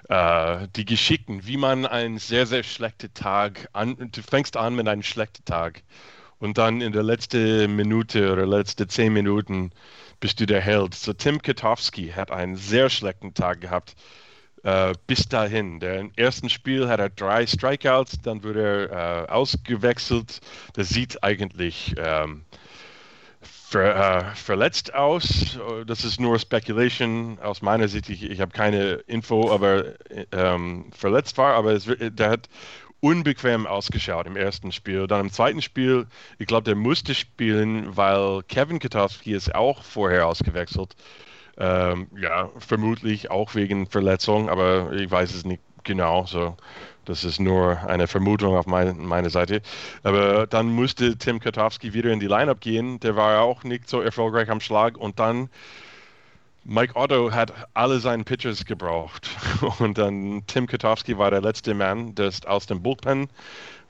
Äh, 0.09 0.69
die 0.77 0.85
Geschicken, 0.85 1.47
wie 1.47 1.57
man 1.57 1.87
einen 1.87 2.19
sehr, 2.19 2.47
sehr 2.47 2.63
schlechten 2.63 3.13
Tag 3.15 3.69
an, 3.73 3.97
du 3.99 4.23
fängst 4.23 4.57
an 4.57 4.75
mit 4.75 4.89
einem 4.89 5.03
schlechten 5.03 5.45
Tag 5.45 5.83
und 6.41 6.59
dann 6.59 6.81
in 6.81 6.93
der 6.93 7.03
letzten 7.03 7.77
Minute 7.77 8.33
oder 8.33 8.47
letzte 8.47 8.89
zehn 8.89 9.13
Minuten 9.13 9.71
bist 10.19 10.41
du 10.41 10.47
der 10.47 10.61
Held. 10.61 10.95
So 10.95 11.13
Tim 11.13 11.41
Katowski 11.41 12.09
hat 12.09 12.31
einen 12.31 12.57
sehr 12.57 12.91
schlechten 12.91 13.35
Tag 13.35 13.61
gehabt 13.61 13.95
äh, 14.63 14.93
bis 15.07 15.29
dahin. 15.29 15.81
Der 15.81 16.01
im 16.01 16.13
ersten 16.17 16.51
Spiel 16.51 16.89
hat 16.89 17.01
er 17.01 17.11
drei 17.11 17.47
Strikeouts, 17.47 18.21
dann 18.23 18.43
wurde 18.43 18.89
er 18.91 19.25
äh, 19.25 19.31
ausgewechselt. 19.31 20.41
Das 20.75 20.89
sieht 20.89 21.23
eigentlich 21.23 21.95
ähm, 21.99 22.45
ver, 23.41 24.31
äh, 24.31 24.35
verletzt 24.35 24.95
aus. 24.95 25.59
Das 25.87 26.05
ist 26.05 26.21
nur 26.21 26.39
Speculation 26.39 27.39
aus 27.41 27.63
meiner 27.63 27.89
Sicht. 27.89 28.09
Ich, 28.11 28.23
ich 28.23 28.41
habe 28.41 28.53
keine 28.53 28.95
Info, 29.07 29.51
aber 29.51 29.95
ähm, 30.33 30.87
verletzt 30.93 31.39
war. 31.39 31.55
Aber 31.55 31.73
es, 31.73 31.85
der 31.87 32.31
hat 32.31 32.49
unbequem 33.01 33.67
ausgeschaut 33.67 34.27
im 34.27 34.37
ersten 34.37 34.73
Spiel. 34.73 35.07
Dann 35.07 35.21
im 35.23 35.33
zweiten 35.33 35.63
Spiel, 35.63 36.07
ich 36.39 36.47
glaube, 36.47 36.65
der 36.65 36.77
musste 36.77 37.15
spielen, 37.15 37.97
weil 37.97 38.43
Kevin 38.49 38.79
Katowski 38.79 39.33
ist 39.33 39.55
auch 39.55 39.83
vorher 39.83 40.27
ausgewechselt. 40.27 40.95
Ähm, 41.57 42.09
ja, 42.17 42.51
vermutlich 42.59 43.31
auch 43.31 43.55
wegen 43.55 43.87
Verletzung, 43.87 44.49
aber 44.49 44.93
ich 44.93 45.11
weiß 45.11 45.35
es 45.35 45.45
nicht 45.45 45.63
genau. 45.85 46.27
So, 46.27 46.57
das 47.05 47.25
ist 47.25 47.41
nur 47.41 47.79
eine 47.87 48.07
Vermutung 48.07 48.57
auf 48.57 48.67
mein, 48.67 48.99
meiner 49.05 49.31
Seite. 49.31 49.63
Aber 50.03 50.47
dann 50.47 50.69
musste 50.69 51.17
Tim 51.17 51.41
Katowski 51.41 51.93
wieder 51.93 52.13
in 52.13 52.21
die 52.21 52.27
Lineup 52.27 52.61
gehen. 52.61 53.01
Der 53.01 53.17
war 53.17 53.41
auch 53.43 53.65
nicht 53.65 53.89
so 53.89 54.01
erfolgreich 54.01 54.51
am 54.51 54.61
Schlag. 54.61 54.97
Und 54.97 55.19
dann 55.19 55.49
Mike 56.65 56.95
Otto 56.95 57.33
hat 57.33 57.53
alle 57.75 58.01
seine 58.01 58.25
Pitchers 58.25 58.65
gebraucht. 58.65 59.29
Und 59.79 59.99
dann 59.99 60.43
Tim 60.47 60.67
Katowski 60.67 61.17
war 61.17 61.31
der 61.31 61.41
letzte 61.41 61.75
Mann, 61.75 62.15
der 62.15 62.27
ist 62.27 62.47
aus 62.47 62.67
dem 62.67 62.83
Bullpen 62.83 63.29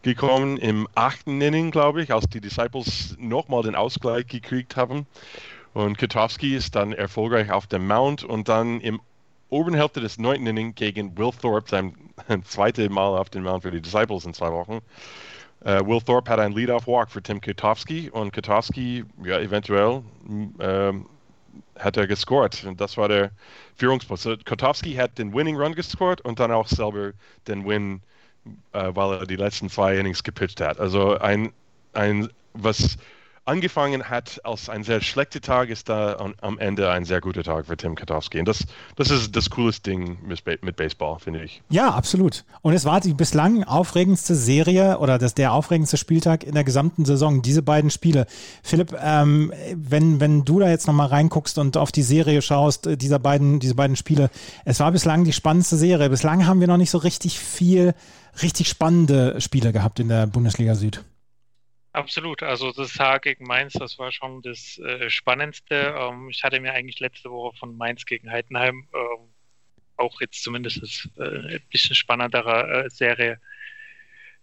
gekommen 0.02 0.56
im 0.56 0.88
achten 0.94 1.40
Inning, 1.40 1.70
glaube 1.70 2.02
ich, 2.02 2.12
als 2.12 2.26
die 2.28 2.40
Disciples 2.40 3.16
nochmal 3.18 3.62
den 3.62 3.74
Ausgleich 3.74 4.26
gekriegt 4.26 4.76
haben. 4.76 5.06
Und 5.74 5.98
Katowski 5.98 6.56
ist 6.56 6.74
dann 6.74 6.92
erfolgreich 6.92 7.50
auf 7.50 7.66
dem 7.66 7.86
Mount 7.86 8.24
und 8.24 8.48
dann 8.48 8.80
im 8.80 9.00
oberen 9.50 9.74
Hälfte 9.74 10.00
des 10.00 10.18
neunten 10.18 10.46
Inning 10.46 10.74
gegen 10.74 11.16
Will 11.18 11.32
Thorpe, 11.32 11.68
sein 11.68 11.94
zweites 12.44 12.88
Mal 12.88 13.18
auf 13.18 13.30
dem 13.30 13.42
Mount 13.42 13.62
für 13.62 13.70
die 13.70 13.80
Disciples 13.80 14.24
in 14.24 14.34
zwei 14.34 14.52
Wochen. 14.52 14.80
Uh, 15.62 15.86
Will 15.86 16.00
Thorpe 16.00 16.30
hat 16.30 16.40
einen 16.40 16.54
Lead-Off-Walk 16.54 17.10
für 17.10 17.22
Tim 17.22 17.40
Katowski 17.40 18.08
und 18.08 18.32
Katowski, 18.32 19.04
ja, 19.22 19.38
eventuell 19.38 20.02
ähm, 20.58 21.06
hat 21.78 21.96
er 21.96 22.06
gescored. 22.06 22.64
Und 22.64 22.80
das 22.80 22.96
war 22.96 23.08
der 23.08 23.30
Führungspunkt. 23.76 24.22
So, 24.22 24.36
Kotowski 24.44 24.94
hat 24.94 25.18
den 25.18 25.34
Winning 25.34 25.56
Run 25.56 25.74
gescored 25.74 26.20
und 26.22 26.40
dann 26.40 26.52
auch 26.52 26.68
selber 26.68 27.12
den 27.46 27.66
Win, 27.66 28.00
äh, 28.72 28.90
weil 28.94 29.18
er 29.18 29.26
die 29.26 29.36
letzten 29.36 29.68
zwei 29.68 29.96
Innings 29.96 30.22
gepitcht 30.22 30.60
hat. 30.60 30.78
Also 30.78 31.18
ein, 31.18 31.52
ein 31.92 32.28
was 32.54 32.96
angefangen 33.50 34.04
hat 34.04 34.40
als 34.44 34.68
ein 34.68 34.84
sehr 34.84 35.00
schlechter 35.00 35.40
Tag, 35.40 35.70
ist 35.70 35.88
da 35.88 36.32
am 36.40 36.58
Ende 36.58 36.90
ein 36.90 37.04
sehr 37.04 37.20
guter 37.20 37.42
Tag 37.42 37.66
für 37.66 37.76
Tim 37.76 37.96
Katowski. 37.96 38.38
Und 38.38 38.46
das, 38.46 38.64
das 38.94 39.10
ist 39.10 39.34
das 39.34 39.50
coolste 39.50 39.90
Ding 39.90 40.18
mit 40.22 40.76
Baseball, 40.76 41.18
finde 41.18 41.42
ich. 41.42 41.60
Ja, 41.68 41.90
absolut. 41.90 42.44
Und 42.62 42.74
es 42.74 42.84
war 42.84 43.00
die 43.00 43.12
bislang 43.12 43.64
aufregendste 43.64 44.36
Serie 44.36 44.98
oder 44.98 45.18
das, 45.18 45.34
der 45.34 45.52
aufregendste 45.52 45.96
Spieltag 45.96 46.44
in 46.44 46.54
der 46.54 46.62
gesamten 46.62 47.04
Saison, 47.04 47.42
diese 47.42 47.62
beiden 47.62 47.90
Spiele. 47.90 48.26
Philipp, 48.62 48.96
ähm, 49.02 49.52
wenn, 49.74 50.20
wenn 50.20 50.44
du 50.44 50.60
da 50.60 50.68
jetzt 50.68 50.86
nochmal 50.86 51.08
reinguckst 51.08 51.58
und 51.58 51.76
auf 51.76 51.90
die 51.90 52.02
Serie 52.02 52.42
schaust, 52.42 52.86
äh, 52.86 52.96
dieser 52.96 53.18
beiden, 53.18 53.58
diese 53.58 53.74
beiden 53.74 53.96
Spiele, 53.96 54.30
es 54.64 54.78
war 54.78 54.92
bislang 54.92 55.24
die 55.24 55.32
spannendste 55.32 55.76
Serie. 55.76 56.08
Bislang 56.08 56.46
haben 56.46 56.60
wir 56.60 56.68
noch 56.68 56.76
nicht 56.76 56.90
so 56.90 56.98
richtig 56.98 57.40
viel, 57.40 57.94
richtig 58.42 58.68
spannende 58.68 59.40
Spiele 59.40 59.72
gehabt 59.72 59.98
in 59.98 60.08
der 60.08 60.28
Bundesliga 60.28 60.76
Süd. 60.76 61.02
Absolut. 61.92 62.42
Also 62.42 62.72
das 62.72 62.98
Haar 63.00 63.18
gegen 63.20 63.44
Mainz, 63.46 63.72
das 63.74 63.98
war 63.98 64.12
schon 64.12 64.42
das 64.42 64.78
äh, 64.78 65.10
Spannendste. 65.10 65.94
Ähm, 65.98 66.28
ich 66.30 66.44
hatte 66.44 66.60
mir 66.60 66.72
eigentlich 66.72 67.00
letzte 67.00 67.30
Woche 67.30 67.56
von 67.56 67.76
Mainz 67.76 68.04
gegen 68.06 68.30
Heidenheim 68.30 68.88
ähm, 68.94 69.34
auch 69.96 70.20
jetzt 70.20 70.42
zumindest 70.42 70.82
das, 70.82 71.08
äh, 71.18 71.56
ein 71.56 71.66
bisschen 71.70 71.94
spannendere 71.96 72.84
äh, 72.86 72.90
Serie 72.90 73.40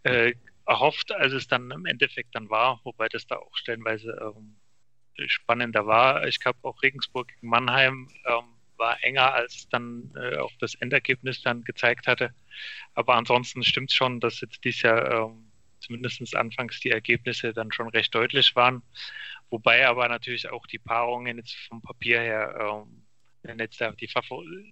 äh, 0.03 0.33
erhofft, 0.65 1.11
als 1.13 1.33
es 1.33 1.47
dann 1.47 1.71
im 1.71 1.85
Endeffekt 1.85 2.35
dann 2.35 2.49
war, 2.49 2.79
wobei 2.83 3.07
das 3.09 3.27
da 3.27 3.37
auch 3.37 3.55
stellenweise 3.55 4.11
ähm, 4.21 4.57
spannender 5.27 5.87
war. 5.87 6.27
Ich 6.27 6.39
glaube 6.39 6.59
auch 6.63 6.81
Regensburg 6.83 7.27
gegen 7.29 7.47
Mannheim 7.49 8.09
ähm, 8.25 8.45
war 8.77 9.03
enger, 9.03 9.33
als 9.33 9.67
dann 9.69 10.11
äh, 10.15 10.37
auch 10.37 10.51
das 10.59 10.75
Endergebnis 10.75 11.41
dann 11.41 11.63
gezeigt 11.63 12.07
hatte. 12.07 12.33
Aber 12.93 13.15
ansonsten 13.15 13.63
stimmt 13.63 13.91
es 13.91 13.95
schon, 13.95 14.19
dass 14.19 14.41
jetzt 14.41 14.63
dieses 14.63 14.83
Jahr 14.83 15.11
ähm, 15.11 15.46
zumindest 15.79 16.35
anfangs 16.35 16.79
die 16.79 16.91
Ergebnisse 16.91 17.53
dann 17.53 17.71
schon 17.71 17.89
recht 17.89 18.13
deutlich 18.13 18.55
waren. 18.55 18.81
Wobei 19.49 19.87
aber 19.87 20.07
natürlich 20.09 20.49
auch 20.49 20.65
die 20.67 20.79
Paarungen 20.79 21.37
jetzt 21.37 21.55
vom 21.67 21.81
Papier 21.81 22.19
her, 22.19 22.83
ähm, 22.83 23.03
jetzt 23.59 23.79
die 23.79 24.09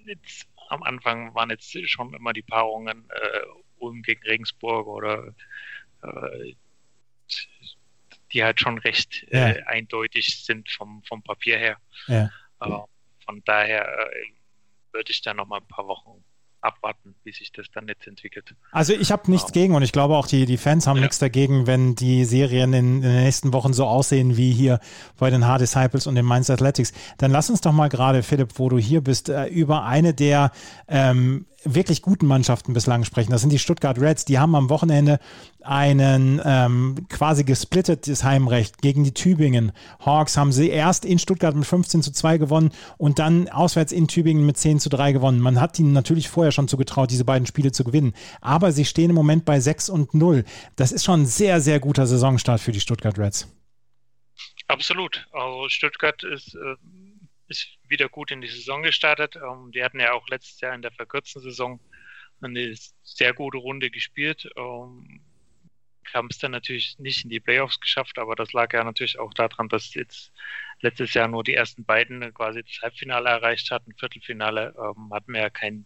jetzt 0.05 0.47
am 0.69 0.83
Anfang 0.83 1.33
waren 1.33 1.49
jetzt 1.49 1.77
schon 1.87 2.13
immer 2.13 2.33
die 2.33 2.41
Paarungen 2.41 3.09
äh, 3.09 3.41
Ulm 3.77 4.01
gegen 4.01 4.23
Regensburg 4.23 4.87
oder 4.87 5.33
äh, 6.01 6.55
die 8.33 8.43
halt 8.43 8.59
schon 8.59 8.77
recht 8.79 9.23
äh, 9.31 9.59
ja. 9.59 9.65
eindeutig 9.67 10.43
sind 10.43 10.69
vom, 10.69 11.03
vom 11.03 11.23
Papier 11.23 11.57
her. 11.57 11.77
Ja. 12.07 12.29
Äh, 12.59 12.79
von 13.23 13.41
daher 13.45 13.87
äh, 13.87 14.33
würde 14.91 15.11
ich 15.11 15.21
da 15.21 15.33
noch 15.33 15.47
mal 15.47 15.59
ein 15.59 15.67
paar 15.67 15.87
Wochen 15.87 16.23
abwarten, 16.65 17.15
wie 17.23 17.31
sich 17.31 17.51
das 17.51 17.67
dann 17.73 17.87
jetzt 17.87 18.07
entwickelt. 18.07 18.55
Also 18.71 18.93
ich 18.93 19.11
habe 19.11 19.29
nichts 19.29 19.49
ja. 19.49 19.61
gegen 19.61 19.75
und 19.75 19.83
ich 19.83 19.91
glaube 19.91 20.15
auch 20.15 20.27
die, 20.27 20.45
die 20.45 20.57
Fans 20.57 20.87
haben 20.87 20.97
ja. 20.97 21.03
nichts 21.03 21.19
dagegen, 21.19 21.67
wenn 21.67 21.95
die 21.95 22.25
Serien 22.25 22.73
in, 22.73 22.95
in, 22.97 23.01
den 23.01 23.23
nächsten 23.23 23.53
Wochen 23.53 23.73
so 23.73 23.85
aussehen 23.85 24.35
wie 24.35 24.51
hier 24.51 24.79
bei 25.17 25.29
den 25.29 25.45
Hard 25.45 25.61
Disciples 25.61 26.07
und 26.07 26.15
den 26.15 26.25
Mainz 26.25 26.49
Athletics. 26.49 26.91
Dann 27.17 27.31
lass 27.31 27.49
uns 27.49 27.61
doch 27.61 27.71
mal 27.71 27.89
gerade, 27.89 28.23
Philipp, 28.23 28.53
wo 28.55 28.69
du 28.69 28.77
hier 28.77 29.01
bist, 29.01 29.29
äh, 29.29 29.45
über 29.47 29.83
eine 29.83 30.13
der 30.13 30.51
ähm, 30.87 31.45
wirklich 31.65 32.01
guten 32.01 32.27
Mannschaften 32.27 32.73
bislang 32.73 33.03
sprechen. 33.03 33.31
Das 33.31 33.41
sind 33.41 33.51
die 33.51 33.59
Stuttgart 33.59 33.99
Reds. 33.99 34.25
Die 34.25 34.39
haben 34.39 34.55
am 34.55 34.69
Wochenende 34.69 35.19
einen 35.61 36.39
ähm, 36.45 37.07
quasi 37.09 37.43
gesplittetes 37.43 38.23
Heimrecht 38.23 38.81
gegen 38.81 39.03
die 39.03 39.13
Tübingen 39.13 39.71
Hawks. 39.99 40.37
Haben 40.37 40.51
sie 40.51 40.69
erst 40.69 41.05
in 41.05 41.19
Stuttgart 41.19 41.55
mit 41.55 41.65
15 41.65 42.03
zu 42.03 42.11
2 42.11 42.37
gewonnen 42.37 42.71
und 42.97 43.19
dann 43.19 43.49
auswärts 43.49 43.91
in 43.91 44.07
Tübingen 44.07 44.45
mit 44.45 44.57
10 44.57 44.79
zu 44.79 44.89
3 44.89 45.11
gewonnen. 45.11 45.39
Man 45.39 45.59
hat 45.59 45.79
ihnen 45.79 45.93
natürlich 45.93 46.29
vorher 46.29 46.51
schon 46.51 46.67
zugetraut, 46.67 47.11
diese 47.11 47.25
beiden 47.25 47.47
Spiele 47.47 47.71
zu 47.71 47.83
gewinnen. 47.83 48.13
Aber 48.41 48.71
sie 48.71 48.85
stehen 48.85 49.09
im 49.09 49.15
Moment 49.15 49.45
bei 49.45 49.59
6 49.59 49.89
und 49.89 50.13
0. 50.13 50.45
Das 50.75 50.91
ist 50.91 51.03
schon 51.03 51.21
ein 51.21 51.25
sehr, 51.25 51.59
sehr 51.61 51.79
guter 51.79 52.05
Saisonstart 52.05 52.61
für 52.61 52.71
die 52.71 52.79
Stuttgart 52.79 53.17
Reds. 53.17 53.47
Absolut. 54.67 55.27
Also 55.31 55.69
Stuttgart 55.69 56.23
ist 56.23 56.55
äh, 56.55 56.75
ist 57.47 57.67
wieder 57.87 58.09
gut 58.09 58.31
in 58.31 58.41
die 58.41 58.47
Saison 58.47 58.83
gestartet. 58.83 59.35
Ähm, 59.35 59.71
die 59.71 59.83
hatten 59.83 59.99
ja 59.99 60.13
auch 60.13 60.27
letztes 60.27 60.59
Jahr 60.61 60.73
in 60.73 60.81
der 60.81 60.91
verkürzten 60.91 61.41
Saison 61.41 61.79
eine 62.41 62.75
sehr 63.03 63.33
gute 63.33 63.57
Runde 63.57 63.89
gespielt. 63.89 64.49
Ähm, 64.57 65.21
haben 66.13 66.27
es 66.29 66.37
dann 66.37 66.51
natürlich 66.51 66.97
nicht 66.99 67.23
in 67.23 67.29
die 67.29 67.39
Playoffs 67.39 67.79
geschafft, 67.79 68.19
aber 68.19 68.35
das 68.35 68.53
lag 68.53 68.71
ja 68.73 68.83
natürlich 68.83 69.19
auch 69.19 69.33
daran, 69.33 69.69
dass 69.69 69.93
jetzt 69.95 70.31
letztes 70.81 71.13
Jahr 71.13 71.27
nur 71.27 71.43
die 71.43 71.55
ersten 71.55 71.83
beiden 71.83 72.33
quasi 72.33 72.63
das 72.63 72.81
Halbfinale 72.81 73.29
erreicht 73.29 73.71
hatten. 73.71 73.93
Viertelfinale 73.93 74.73
ähm, 74.77 75.11
hatten 75.13 75.33
wir 75.33 75.41
ja 75.41 75.49
keinen 75.49 75.85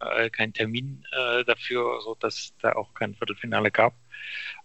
äh, 0.00 0.30
kein 0.30 0.52
Termin 0.52 1.04
äh, 1.12 1.44
dafür, 1.44 2.00
so 2.00 2.14
dass 2.14 2.54
da 2.58 2.72
auch 2.72 2.94
kein 2.94 3.14
Viertelfinale 3.14 3.70
gab. 3.70 3.94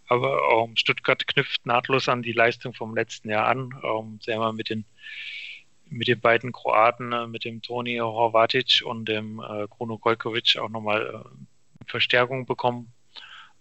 Aber 0.08 0.40
ähm, 0.52 0.76
Stuttgart 0.76 1.26
knüpft 1.28 1.66
nahtlos 1.66 2.08
an 2.08 2.22
die 2.22 2.32
Leistung 2.32 2.74
vom 2.74 2.96
letzten 2.96 3.30
Jahr 3.30 3.48
an. 3.48 3.72
Ähm, 3.84 4.20
sie 4.22 4.34
haben 4.34 4.56
mit 4.56 4.70
den 4.70 4.86
mit 5.90 6.08
den 6.08 6.20
beiden 6.20 6.52
Kroaten, 6.52 7.12
äh, 7.12 7.28
mit 7.28 7.46
dem 7.46 7.62
Toni 7.62 7.98
Horvatic 7.98 8.82
und 8.84 9.06
dem 9.06 9.40
äh, 9.40 9.68
Bruno 9.68 9.98
Gojkovic 9.98 10.58
auch 10.58 10.70
nochmal 10.70 11.24
äh, 11.26 11.90
Verstärkung 11.90 12.46
bekommen, 12.46 12.92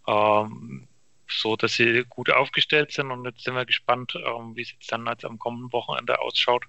ähm, 0.06 0.88
so 1.28 1.56
dass 1.56 1.74
sie 1.74 2.04
gut 2.08 2.30
aufgestellt 2.30 2.92
sind 2.92 3.10
und 3.10 3.24
jetzt 3.24 3.44
sind 3.44 3.54
wir 3.54 3.66
gespannt, 3.66 4.14
ähm, 4.14 4.56
wie 4.56 4.62
es 4.62 4.72
jetzt 4.72 4.90
dann 4.90 5.08
als 5.08 5.24
am 5.24 5.38
kommenden 5.38 5.72
Wochenende 5.72 6.20
ausschaut, 6.20 6.64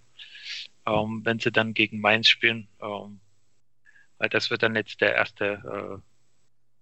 ähm, 0.86 1.22
wenn 1.24 1.40
sie 1.40 1.52
dann 1.52 1.74
gegen 1.74 2.00
Mainz 2.00 2.30
spielen, 2.30 2.68
ähm, 2.82 3.20
weil 4.18 4.30
das 4.30 4.50
wird 4.50 4.64
dann 4.64 4.76
jetzt 4.76 5.02
der 5.02 5.16
erste 5.16 6.02
äh, 6.02 6.15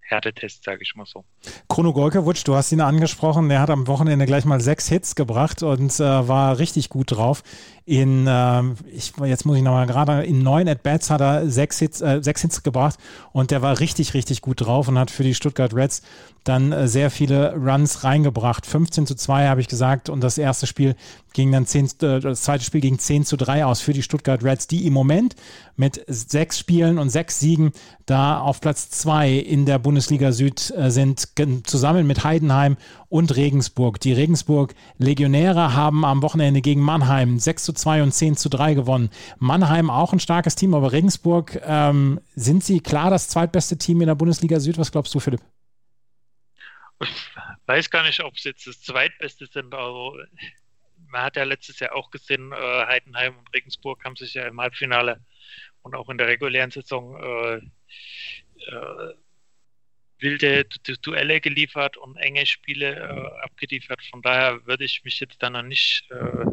Härtetest, 0.06 0.64
sage 0.64 0.80
ich 0.82 0.96
mal 0.96 1.06
so. 1.06 1.24
Chrono 1.70 1.94
Golkewitsch, 1.94 2.44
du 2.46 2.56
hast 2.56 2.72
ihn 2.72 2.82
angesprochen, 2.82 3.50
der 3.50 3.60
hat 3.62 3.70
am 3.70 3.88
Wochenende 3.88 4.26
gleich 4.26 4.46
mal 4.46 4.60
sechs 4.60 4.88
Hits 4.88 5.16
gebracht 5.16 5.64
und 5.64 6.00
äh, 6.00 6.28
war 6.28 6.60
richtig 6.60 6.90
gut 6.90 7.12
drauf. 7.12 7.44
In, 7.86 8.28
äh, 8.28 8.64
ich, 8.92 9.14
jetzt 9.24 9.46
muss 9.46 9.58
ich 9.58 9.64
nochmal 9.64 9.88
gerade, 9.88 10.24
in 10.24 10.40
neun 10.44 10.68
At-Bats 10.68 11.10
hat 11.10 11.22
er 11.22 11.50
sechs 11.50 11.80
Hits, 11.80 12.02
äh, 12.02 12.22
sechs 12.22 12.42
Hits 12.42 12.64
gebracht 12.64 12.98
und 13.32 13.52
der 13.52 13.62
war 13.62 13.80
richtig, 13.80 14.14
richtig 14.14 14.42
gut 14.42 14.62
drauf 14.62 14.88
und 14.88 14.98
hat 15.00 15.12
für 15.12 15.24
die 15.24 15.34
Stuttgart 15.34 15.74
Reds 15.74 16.02
dann 16.44 16.72
äh, 16.72 16.88
sehr 16.88 17.10
viele 17.10 17.56
Runs 17.56 18.04
reingebracht. 18.04 18.66
15 18.66 19.08
zu 19.08 19.16
2 19.16 19.48
habe 19.48 19.62
ich 19.62 19.68
gesagt 19.68 20.10
und 20.10 20.22
das 20.22 20.38
erste 20.38 20.68
Spiel 20.68 20.96
ging 21.34 21.52
dann 21.52 21.66
10, 21.66 21.86
äh, 22.02 22.20
das 22.20 22.44
zweite 22.44 22.64
Spiel 22.64 22.82
ging 22.82 23.00
10 23.00 23.26
zu 23.26 23.38
3 23.38 23.66
aus 23.66 23.82
für 23.82 23.94
die 23.94 24.04
Stuttgart 24.04 24.44
Reds, 24.44 24.68
die 24.68 24.86
im 24.86 24.94
Moment 24.94 25.36
mit 25.76 26.04
sechs 26.08 26.60
Spielen 26.60 27.00
und 27.00 27.10
sechs 27.10 27.40
Siegen 27.40 27.72
da 28.06 28.40
auf 28.40 28.62
Platz 28.62 28.90
zwei 28.90 29.32
in 29.32 29.66
der 29.66 29.80
Bundesliga 29.80 30.32
Süd 30.32 30.72
äh, 30.72 30.90
sind, 30.90 31.28
zusammen 31.68 32.08
mit 32.08 32.24
Heidenheim 32.24 32.78
und 33.10 33.36
Regensburg. 33.36 34.00
Die 34.00 34.14
Regensburg 34.14 34.74
Legionäre 34.98 35.74
haben 35.74 36.06
am 36.06 36.22
Wochenende 36.22 36.62
gegen 36.62 36.82
Mannheim 36.82 37.40
6 37.40 37.64
zu 37.64 37.74
2 37.74 38.04
und 38.04 38.12
10 38.12 38.38
zu 38.38 38.50
3 38.50 38.74
gewonnen. 38.74 39.10
Mannheim 39.38 39.90
auch 39.90 40.14
ein 40.14 40.20
starkes 40.20 40.56
Team, 40.56 40.74
aber 40.74 40.92
Regensburg, 40.92 41.60
ähm, 41.64 42.20
sind 42.36 42.64
sie 42.64 42.80
klar 42.80 43.10
das 43.10 43.30
zweitbeste 43.30 43.78
Team 43.78 44.02
in 44.02 44.08
der 44.08 44.16
Bundesliga 44.16 44.60
Süd? 44.60 44.78
Was 44.78 44.92
glaubst 44.92 45.14
du, 45.16 45.20
Philipp? 45.20 45.42
Ich 47.02 47.10
weiß 47.66 47.90
gar 47.90 48.04
nicht, 48.04 48.24
ob 48.24 48.36
es 48.36 48.44
jetzt 48.44 48.68
das 48.68 48.82
zweitbeste 48.82 49.48
sind. 49.48 49.74
Also 49.74 50.18
man 51.10 51.22
hat 51.22 51.36
ja 51.36 51.44
letztes 51.44 51.80
Jahr 51.80 51.96
auch 51.96 52.10
gesehen, 52.10 52.52
äh, 52.52 52.86
Heidenheim 52.88 53.38
und 53.38 53.54
Regensburg 53.54 54.04
haben 54.04 54.16
sich 54.16 54.34
ja 54.34 54.48
im 54.48 54.60
Halbfinale 54.60 55.22
und 55.84 55.96
auch 55.96 56.10
in 56.10 56.18
der 56.18 56.28
regulären 56.28 56.72
Saison 56.72 57.16
äh, 57.22 57.62
äh, 58.68 59.14
wilde 60.20 60.66
du 60.84 60.96
Duelle 60.98 61.42
geliefert 61.42 61.98
und 61.98 62.16
enge 62.18 62.46
Spiele 62.46 62.96
äh, 62.96 63.44
abgeliefert. 63.44 64.02
Von 64.10 64.22
daher 64.22 64.66
würde 64.66 64.86
ich 64.86 65.04
mich 65.04 65.20
jetzt 65.20 65.44
dann 65.44 65.54
noch 65.54 65.64
nicht, 65.64 66.10
äh, 66.12 66.46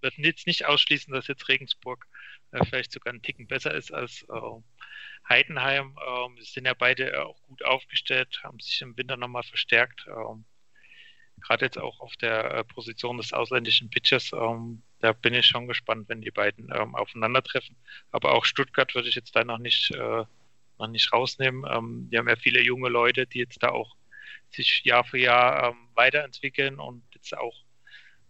würde 0.00 0.16
jetzt 0.18 0.46
nicht 0.46 0.66
ausschließen, 0.66 1.12
dass 1.12 1.26
jetzt 1.26 1.48
Regensburg 1.48 2.06
äh, 2.52 2.64
vielleicht 2.64 2.92
sogar 2.92 3.12
einen 3.12 3.22
Ticken 3.22 3.46
besser 3.46 3.74
ist 3.74 3.92
als 3.92 4.22
äh, 4.28 5.28
Heidenheim. 5.28 5.98
Ähm, 6.06 6.36
sie 6.40 6.52
sind 6.52 6.66
ja 6.66 6.74
beide 6.74 7.24
auch 7.26 7.40
gut 7.42 7.64
aufgestellt, 7.64 8.40
haben 8.44 8.60
sich 8.60 8.80
im 8.80 8.96
Winter 8.96 9.16
nochmal 9.16 9.42
verstärkt. 9.42 10.06
Ähm, 10.06 10.44
Gerade 11.42 11.64
jetzt 11.64 11.78
auch 11.78 12.00
auf 12.00 12.16
der 12.16 12.52
äh, 12.52 12.64
Position 12.64 13.16
des 13.18 13.32
ausländischen 13.32 13.90
Pitchers. 13.90 14.32
Ähm, 14.32 14.82
da 15.00 15.12
bin 15.12 15.34
ich 15.34 15.46
schon 15.46 15.66
gespannt, 15.66 16.08
wenn 16.08 16.20
die 16.20 16.30
beiden 16.30 16.70
ähm, 16.74 16.94
aufeinandertreffen. 16.94 17.76
Aber 18.10 18.32
auch 18.32 18.44
Stuttgart 18.44 18.94
würde 18.94 19.08
ich 19.08 19.14
jetzt 19.14 19.34
da 19.34 19.44
noch 19.44 19.58
nicht, 19.58 19.90
äh, 19.90 20.24
noch 20.78 20.88
nicht 20.88 21.12
rausnehmen. 21.12 21.64
Ähm, 21.68 22.08
die 22.10 22.18
haben 22.18 22.28
ja 22.28 22.36
viele 22.36 22.62
junge 22.62 22.88
Leute, 22.88 23.26
die 23.26 23.38
jetzt 23.38 23.62
da 23.62 23.70
auch 23.70 23.96
sich 24.50 24.84
Jahr 24.84 25.04
für 25.04 25.18
Jahr 25.18 25.70
ähm, 25.70 25.88
weiterentwickeln 25.94 26.78
und 26.78 27.02
jetzt 27.14 27.36
auch 27.36 27.56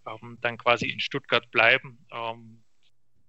ähm, 0.06 0.38
dann 0.40 0.58
quasi 0.58 0.88
in 0.88 1.00
Stuttgart 1.00 1.50
bleiben. 1.50 1.98
Ähm, 2.10 2.62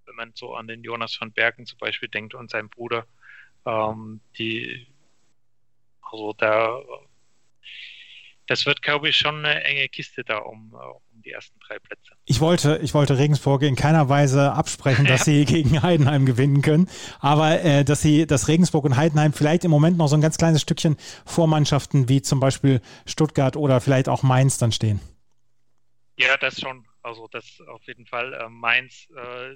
wenn 0.06 0.16
man 0.16 0.32
so 0.36 0.56
an 0.56 0.68
den 0.68 0.84
Jonas 0.84 1.20
van 1.20 1.32
Bergen 1.32 1.66
zum 1.66 1.78
Beispiel 1.80 2.10
denkt 2.10 2.34
und 2.34 2.52
seinen 2.52 2.70
Bruder, 2.70 3.08
ähm, 3.66 4.22
die, 4.38 4.88
also 6.02 6.34
da, 6.34 6.82
das 8.48 8.66
wird, 8.66 8.82
glaube 8.82 9.10
ich, 9.10 9.18
schon 9.18 9.46
eine 9.46 9.64
enge 9.64 9.88
Kiste 9.90 10.24
da 10.24 10.40
um, 10.40 10.74
um 10.74 11.22
die 11.22 11.32
ersten 11.32 11.58
drei 11.60 11.80
Plätze. 11.80 12.14
Ich 12.26 12.40
wollte, 12.42 12.80
ich 12.84 12.94
wollte 12.94 13.18
Regensburg 13.18 13.62
in 13.64 13.76
keiner 13.76 14.10
Weise 14.10 14.54
absprechen, 14.54 15.06
dass 15.08 15.22
ja. 15.22 15.34
sie 15.34 15.46
gegen 15.46 15.82
Heidenheim 15.82 16.26
gewinnen 16.26 16.62
können, 16.62 16.90
aber 17.20 17.62
äh, 17.62 17.84
dass 17.86 18.02
sie, 18.02 18.26
dass 18.28 18.48
Regensburg 18.48 18.86
und 18.86 18.98
Heidenheim 18.98 19.34
vielleicht 19.34 19.64
im 19.64 19.72
Moment 19.72 19.98
noch 19.98 20.08
so 20.08 20.16
ein 20.16 20.22
ganz 20.22 20.38
kleines 20.38 20.62
Stückchen 20.62 20.98
vor 21.26 21.48
Mannschaften 21.48 22.10
wie 22.10 22.22
zum 22.22 22.40
Beispiel 22.40 22.82
Stuttgart 23.06 23.56
oder 23.56 23.82
vielleicht 23.82 24.10
auch 24.10 24.24
Mainz 24.24 24.58
dann 24.58 24.72
stehen. 24.72 25.00
Ja, 26.18 26.38
das 26.38 26.60
schon. 26.60 26.86
Also 27.02 27.28
das 27.28 27.60
auf 27.68 27.82
jeden 27.86 28.06
Fall. 28.06 28.34
Äh, 28.34 28.50
Mainz 28.50 29.08
äh, 29.16 29.56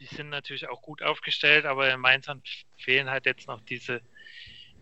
die 0.00 0.06
sind 0.06 0.28
natürlich 0.28 0.68
auch 0.68 0.82
gut 0.82 1.02
aufgestellt, 1.02 1.64
aber 1.64 1.92
in 1.92 2.00
Mainz 2.00 2.26
fehlen 2.78 3.10
halt 3.10 3.26
jetzt 3.26 3.46
noch 3.46 3.60
diese, 3.62 4.00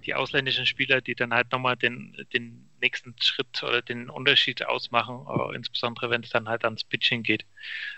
die 0.03 0.15
ausländischen 0.15 0.67
Spieler, 0.67 1.01
die 1.01 1.15
dann 1.15 1.33
halt 1.33 1.51
nochmal 1.53 1.77
den, 1.77 2.17
den 2.33 2.69
nächsten 2.81 3.15
Schritt 3.21 3.63
oder 3.63 3.83
den 3.83 4.11
Unterschied 4.11 4.65
ausmachen, 4.67 5.27
insbesondere 5.55 6.11
wenn 6.11 6.23
es 6.23 6.31
dann 6.31 6.49
halt 6.49 6.65
ans 6.65 6.85
Pitching 6.85 7.23
geht. 7.23 7.45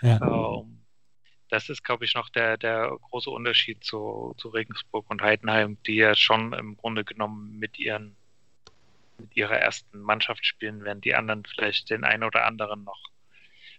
Ja. 0.01 0.19
Ähm, 0.21 0.81
das 1.49 1.69
ist, 1.69 1.83
glaube 1.83 2.05
ich, 2.05 2.15
noch 2.15 2.29
der, 2.29 2.57
der 2.57 2.97
große 3.09 3.29
Unterschied 3.29 3.83
zu, 3.83 4.33
zu 4.37 4.49
Regensburg 4.49 5.09
und 5.09 5.21
Heidenheim, 5.21 5.77
die 5.85 5.95
ja 5.95 6.15
schon 6.15 6.53
im 6.53 6.75
Grunde 6.75 7.03
genommen 7.03 7.57
mit 7.59 7.77
ihren 7.77 8.15
mit 9.17 9.35
ihrer 9.35 9.57
ersten 9.57 10.01
Mannschaft 10.01 10.45
spielen, 10.45 10.83
während 10.83 11.05
die 11.05 11.15
anderen 11.15 11.45
vielleicht 11.45 11.89
den 11.89 12.03
einen 12.03 12.23
oder 12.23 12.45
anderen 12.45 12.83
noch 12.83 13.01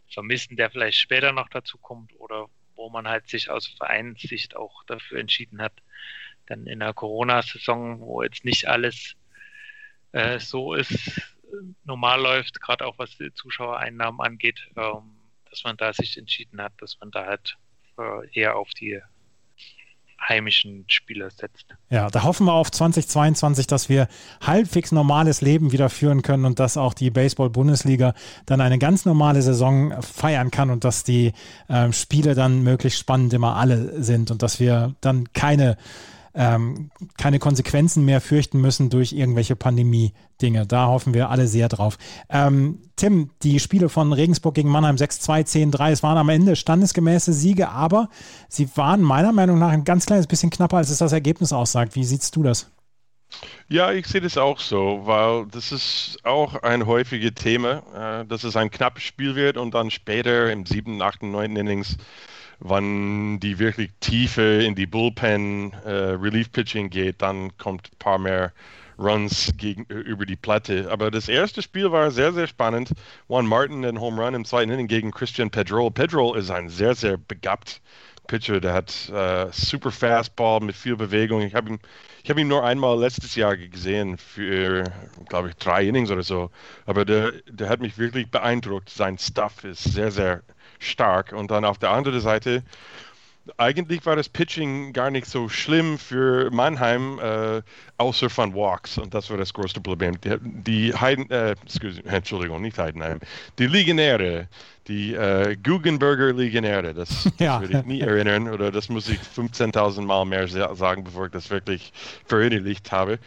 vermissen, 0.08 0.56
der 0.56 0.70
vielleicht 0.70 0.98
später 0.98 1.32
noch 1.32 1.48
dazu 1.48 1.78
kommt 1.78 2.18
oder 2.18 2.46
wo 2.74 2.90
man 2.90 3.08
halt 3.08 3.28
sich 3.28 3.50
aus 3.50 3.66
Vereinssicht 3.66 4.56
auch 4.56 4.84
dafür 4.84 5.18
entschieden 5.18 5.60
hat, 5.60 5.72
dann 6.46 6.66
in 6.66 6.80
der 6.80 6.94
Corona-Saison, 6.94 8.00
wo 8.00 8.22
jetzt 8.22 8.44
nicht 8.44 8.68
alles 8.68 9.14
äh, 10.12 10.38
so 10.38 10.74
ist, 10.74 11.20
normal 11.85 12.20
läuft, 12.20 12.61
gerade 12.61 12.87
auch 12.87 12.98
was 12.98 13.16
die 13.18 13.32
Zuschauereinnahmen 13.32 14.20
angeht, 14.20 14.61
ähm, 14.76 15.16
dass 15.50 15.64
man 15.64 15.76
da 15.76 15.92
sich 15.92 16.16
entschieden 16.18 16.61
hat, 16.61 16.72
dass 16.78 16.98
man 17.00 17.11
da 17.11 17.26
halt 17.26 17.56
äh, 17.98 18.38
eher 18.38 18.56
auf 18.56 18.70
die 18.70 19.00
heimischen 20.28 20.85
Spieler 20.88 21.30
setzt. 21.30 21.66
Ja, 21.90 22.09
da 22.09 22.22
hoffen 22.22 22.46
wir 22.46 22.54
auf 22.54 22.70
2022, 22.70 23.66
dass 23.66 23.88
wir 23.88 24.09
halbwegs 24.40 24.90
normales 24.90 25.40
Leben 25.40 25.72
wieder 25.72 25.90
führen 25.90 26.22
können 26.22 26.46
und 26.46 26.59
dass 26.59 26.76
auch 26.76 26.94
die 26.94 27.11
Baseball-Bundesliga 27.11 28.14
dann 28.46 28.61
eine 28.61 28.78
ganz 28.78 29.04
normale 29.04 29.42
Saison 29.42 30.00
feiern 30.02 30.50
kann 30.50 30.70
und 30.70 30.85
dass 30.85 31.04
die 31.04 31.32
äh, 31.68 31.92
Spiele 31.92 32.35
dann 32.35 32.62
möglichst 32.62 32.98
spannend 32.98 33.35
immer 33.35 33.56
alle 33.56 34.02
sind 34.02 34.30
und 34.30 34.42
dass 34.42 34.59
wir 34.59 34.94
dann 35.00 35.32
keine 35.32 35.76
ähm, 36.37 36.90
keine 37.16 37.38
Konsequenzen 37.38 38.05
mehr 38.05 38.20
fürchten 38.20 38.61
müssen 38.61 38.90
durch 38.90 39.12
irgendwelche 39.12 39.57
Pandemie-Dinge. 39.57 40.66
Da 40.66 40.87
hoffen 40.87 41.14
wir 41.14 41.31
alle 41.31 41.49
sehr 41.49 41.68
drauf. 41.68 41.96
Ähm, 42.29 42.83
Tim, 42.96 43.31
die 43.42 43.59
Spiele 43.59 43.88
von 43.88 44.12
Regensburg 44.12 44.55
gegen 44.55 44.68
Mannheim 44.68 44.96
6-2, 44.96 45.72
10-3, 45.72 45.90
es 45.90 46.03
waren 46.03 46.18
am 46.18 46.29
Ende 46.29 46.55
standesgemäße 46.55 47.33
Siege, 47.33 47.70
aber 47.70 48.09
sie 48.49 48.68
waren 48.77 49.01
meiner 49.03 49.33
Meinung 49.33 49.59
nach 49.59 49.70
ein 49.70 49.85
ganz 49.85 50.07
kleines 50.07 50.27
bisschen 50.27 50.51
knapper, 50.51 50.77
als 50.77 50.90
es 50.90 50.99
das 50.99 51.12
Ergebnis 51.12 51.53
aussagt. 51.53 51.94
Wie 51.94 52.05
siehst 52.05 52.37
du 52.37 52.42
das? 52.42 52.70
Ja, 53.68 53.90
ich 53.92 54.07
sehe 54.07 54.20
das 54.20 54.38
auch 54.38 54.61
so, 54.61 55.01
weil 55.05 55.46
das 55.46 55.72
ist 55.72 56.18
auch 56.22 56.62
ein 56.62 56.87
häufiges 56.87 57.35
Thema, 57.35 58.22
äh, 58.22 58.27
dass 58.27 58.44
es 58.44 58.57
ein 58.57 58.70
knappes 58.70 59.03
Spiel 59.03 59.35
wird 59.35 59.57
und 59.57 59.75
dann 59.75 59.90
später 59.90 60.53
im 60.53 60.64
siebten, 60.66 61.03
achten, 61.03 61.33
neunten 61.33 61.57
Innings 61.57 61.96
wann 62.60 63.38
die 63.40 63.58
wirklich 63.58 63.90
Tiefe 64.00 64.62
in 64.64 64.74
die 64.74 64.86
Bullpen 64.86 65.72
äh, 65.84 65.90
Relief 65.90 66.52
Pitching 66.52 66.90
geht, 66.90 67.22
dann 67.22 67.56
kommt 67.58 67.90
ein 67.92 67.98
paar 67.98 68.18
mehr 68.18 68.52
Runs 68.98 69.52
gegen, 69.56 69.84
über 69.84 70.24
die 70.24 70.36
Platte. 70.36 70.88
Aber 70.90 71.10
das 71.10 71.28
erste 71.28 71.62
Spiel 71.62 71.92
war 71.92 72.10
sehr, 72.10 72.32
sehr 72.32 72.46
spannend. 72.46 72.92
Juan 73.28 73.46
Martin 73.46 73.82
den 73.82 74.00
Home 74.00 74.22
Run 74.22 74.34
im 74.34 74.44
zweiten 74.44 74.70
Inning 74.70 74.86
gegen 74.86 75.10
Christian 75.10 75.50
Pedrol. 75.50 75.90
Pedrol 75.90 76.38
ist 76.38 76.50
ein 76.50 76.68
sehr, 76.68 76.94
sehr 76.94 77.18
begabt 77.18 77.80
Pitcher. 78.26 78.60
Der 78.60 78.72
hat 78.72 79.08
äh, 79.10 79.48
super 79.52 79.90
Fastball 79.90 80.60
mit 80.60 80.76
viel 80.76 80.96
Bewegung. 80.96 81.42
Ich 81.42 81.54
habe 81.54 81.70
ihn, 81.70 81.78
ich 82.22 82.36
ihn 82.36 82.48
nur 82.48 82.64
einmal 82.64 82.98
letztes 82.98 83.34
Jahr 83.34 83.56
gesehen 83.56 84.18
für, 84.18 84.84
glaube 85.28 85.50
ich, 85.50 85.56
drei 85.56 85.86
Innings 85.86 86.10
oder 86.10 86.22
so. 86.22 86.50
Aber 86.86 87.04
der, 87.04 87.32
der 87.48 87.68
hat 87.68 87.80
mich 87.80 87.98
wirklich 87.98 88.30
beeindruckt. 88.30 88.90
Sein 88.90 89.18
Stuff 89.18 89.64
ist 89.64 89.84
sehr, 89.84 90.10
sehr 90.10 90.42
stark. 90.78 91.32
Und 91.32 91.50
dann 91.50 91.64
auf 91.64 91.78
der 91.78 91.90
anderen 91.90 92.20
Seite, 92.20 92.62
eigentlich 93.58 94.04
war 94.06 94.16
das 94.16 94.28
Pitching 94.28 94.92
gar 94.92 95.10
nicht 95.10 95.26
so 95.26 95.48
schlimm 95.48 95.98
für 95.98 96.50
Mannheim, 96.50 97.18
äh, 97.18 97.62
außer 97.98 98.28
von 98.28 98.54
Walks. 98.54 98.98
Und 98.98 99.14
das 99.14 99.30
war 99.30 99.36
das 99.36 99.54
größte 99.54 99.80
Problem. 99.80 100.20
Die, 100.20 100.36
die 100.40 100.94
Heiden, 100.94 101.30
äh, 101.30 101.52
excuse, 101.52 102.02
Entschuldigung, 102.04 102.62
nicht 102.62 102.78
Heidenheim, 102.78 103.20
die 103.58 103.66
Legionäre, 103.66 104.48
die 104.88 105.14
äh, 105.14 105.56
Guggenberger 105.56 106.32
Legionäre, 106.32 106.94
das, 106.94 107.30
ja. 107.38 107.60
das 107.60 107.62
würde 107.62 107.78
ich 107.78 107.86
nie 107.86 108.00
erinnern 108.00 108.48
oder 108.48 108.70
das 108.70 108.88
muss 108.88 109.08
ich 109.08 109.18
15.000 109.18 110.02
Mal 110.02 110.24
mehr 110.24 110.46
sagen, 110.48 111.04
bevor 111.04 111.26
ich 111.26 111.32
das 111.32 111.50
wirklich 111.50 111.92
verinnerlicht 112.26 112.92
habe. 112.92 113.18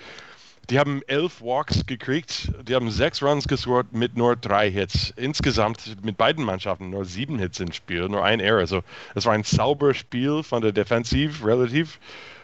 Die 0.70 0.78
haben 0.78 1.02
elf 1.08 1.42
Walks 1.42 1.86
gekriegt, 1.88 2.52
die 2.68 2.76
haben 2.76 2.92
sechs 2.92 3.24
Runs 3.24 3.48
gescored 3.48 3.92
mit 3.92 4.16
nur 4.16 4.36
drei 4.36 4.70
Hits. 4.70 5.12
Insgesamt 5.16 6.04
mit 6.04 6.16
beiden 6.16 6.46
Mannschaften 6.46 6.92
nur 6.92 7.06
sieben 7.06 7.40
Hits 7.40 7.60
im 7.60 7.72
Spiel, 7.72 8.08
nur 8.08 8.24
ein 8.24 8.40
Error. 8.40 8.60
Also 8.60 8.82
es 9.16 9.26
war 9.26 9.34
ein 9.34 9.44
sauberes 9.44 9.98
Spiel 9.98 10.44
von 10.44 10.62
der 10.62 10.72
Defensiv 10.72 11.44
relativ. 11.44 12.00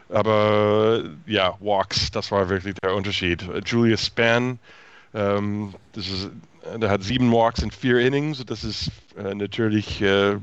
Aber 0.09 1.03
ja, 1.27 1.55
Walks, 1.59 2.09
das 2.11 2.31
war 2.31 2.49
wirklich 2.49 2.75
der 2.83 2.95
Unterschied. 2.95 3.45
Julius 3.65 4.07
Spann, 4.07 4.59
ähm, 5.13 5.75
das 5.93 6.07
ist, 6.07 6.29
der 6.79 6.89
hat 6.89 7.03
sieben 7.03 7.31
Walks 7.31 7.61
in 7.61 7.69
vier 7.69 7.99
Innings. 7.99 8.43
Das 8.45 8.63
ist 8.63 8.91
äh, 9.17 9.35
natürlich 9.35 10.01
äh, 10.01 10.38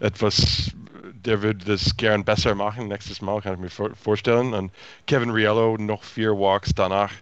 etwas 0.00 0.70
der 1.24 1.42
würde 1.42 1.64
das 1.64 1.96
gern 1.96 2.24
besser 2.24 2.54
machen. 2.54 2.88
Nächstes 2.88 3.20
Mal 3.20 3.40
kann 3.40 3.54
ich 3.54 3.60
mir 3.60 3.94
vorstellen. 3.94 4.54
Und 4.54 4.72
Kevin 5.06 5.30
Riello 5.30 5.76
noch 5.78 6.02
vier 6.02 6.32
Walks 6.32 6.72
danach. 6.74 7.12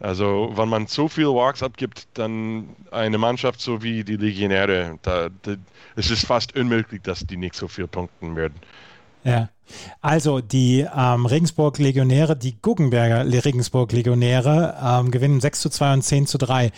Also, 0.00 0.52
wenn 0.54 0.68
man 0.68 0.86
so 0.86 1.08
viele 1.08 1.34
Walks 1.34 1.62
abgibt, 1.62 2.06
dann 2.14 2.68
eine 2.92 3.18
Mannschaft 3.18 3.60
so 3.60 3.82
wie 3.82 4.04
die 4.04 4.16
Legionäre, 4.16 4.98
da, 5.02 5.28
da, 5.42 5.56
es 5.96 6.10
ist 6.10 6.24
fast 6.24 6.56
unmöglich, 6.56 7.02
dass 7.02 7.26
die 7.26 7.36
nicht 7.36 7.56
so 7.56 7.66
viel 7.66 7.88
punkten 7.88 8.36
werden. 8.36 8.54
Ja. 9.24 9.48
Also 10.00 10.40
die 10.40 10.86
ähm, 10.96 11.26
Regensburg 11.26 11.78
Legionäre, 11.78 12.36
die 12.36 12.56
Guggenberger 12.62 13.24
Regensburg 13.44 13.92
Legionäre 13.92 14.76
ähm, 14.82 15.10
gewinnen 15.10 15.40
6 15.40 15.60
zu 15.60 15.68
2 15.68 15.92
und 15.94 16.02
10 16.02 16.26
zu 16.26 16.38
3. 16.38 16.70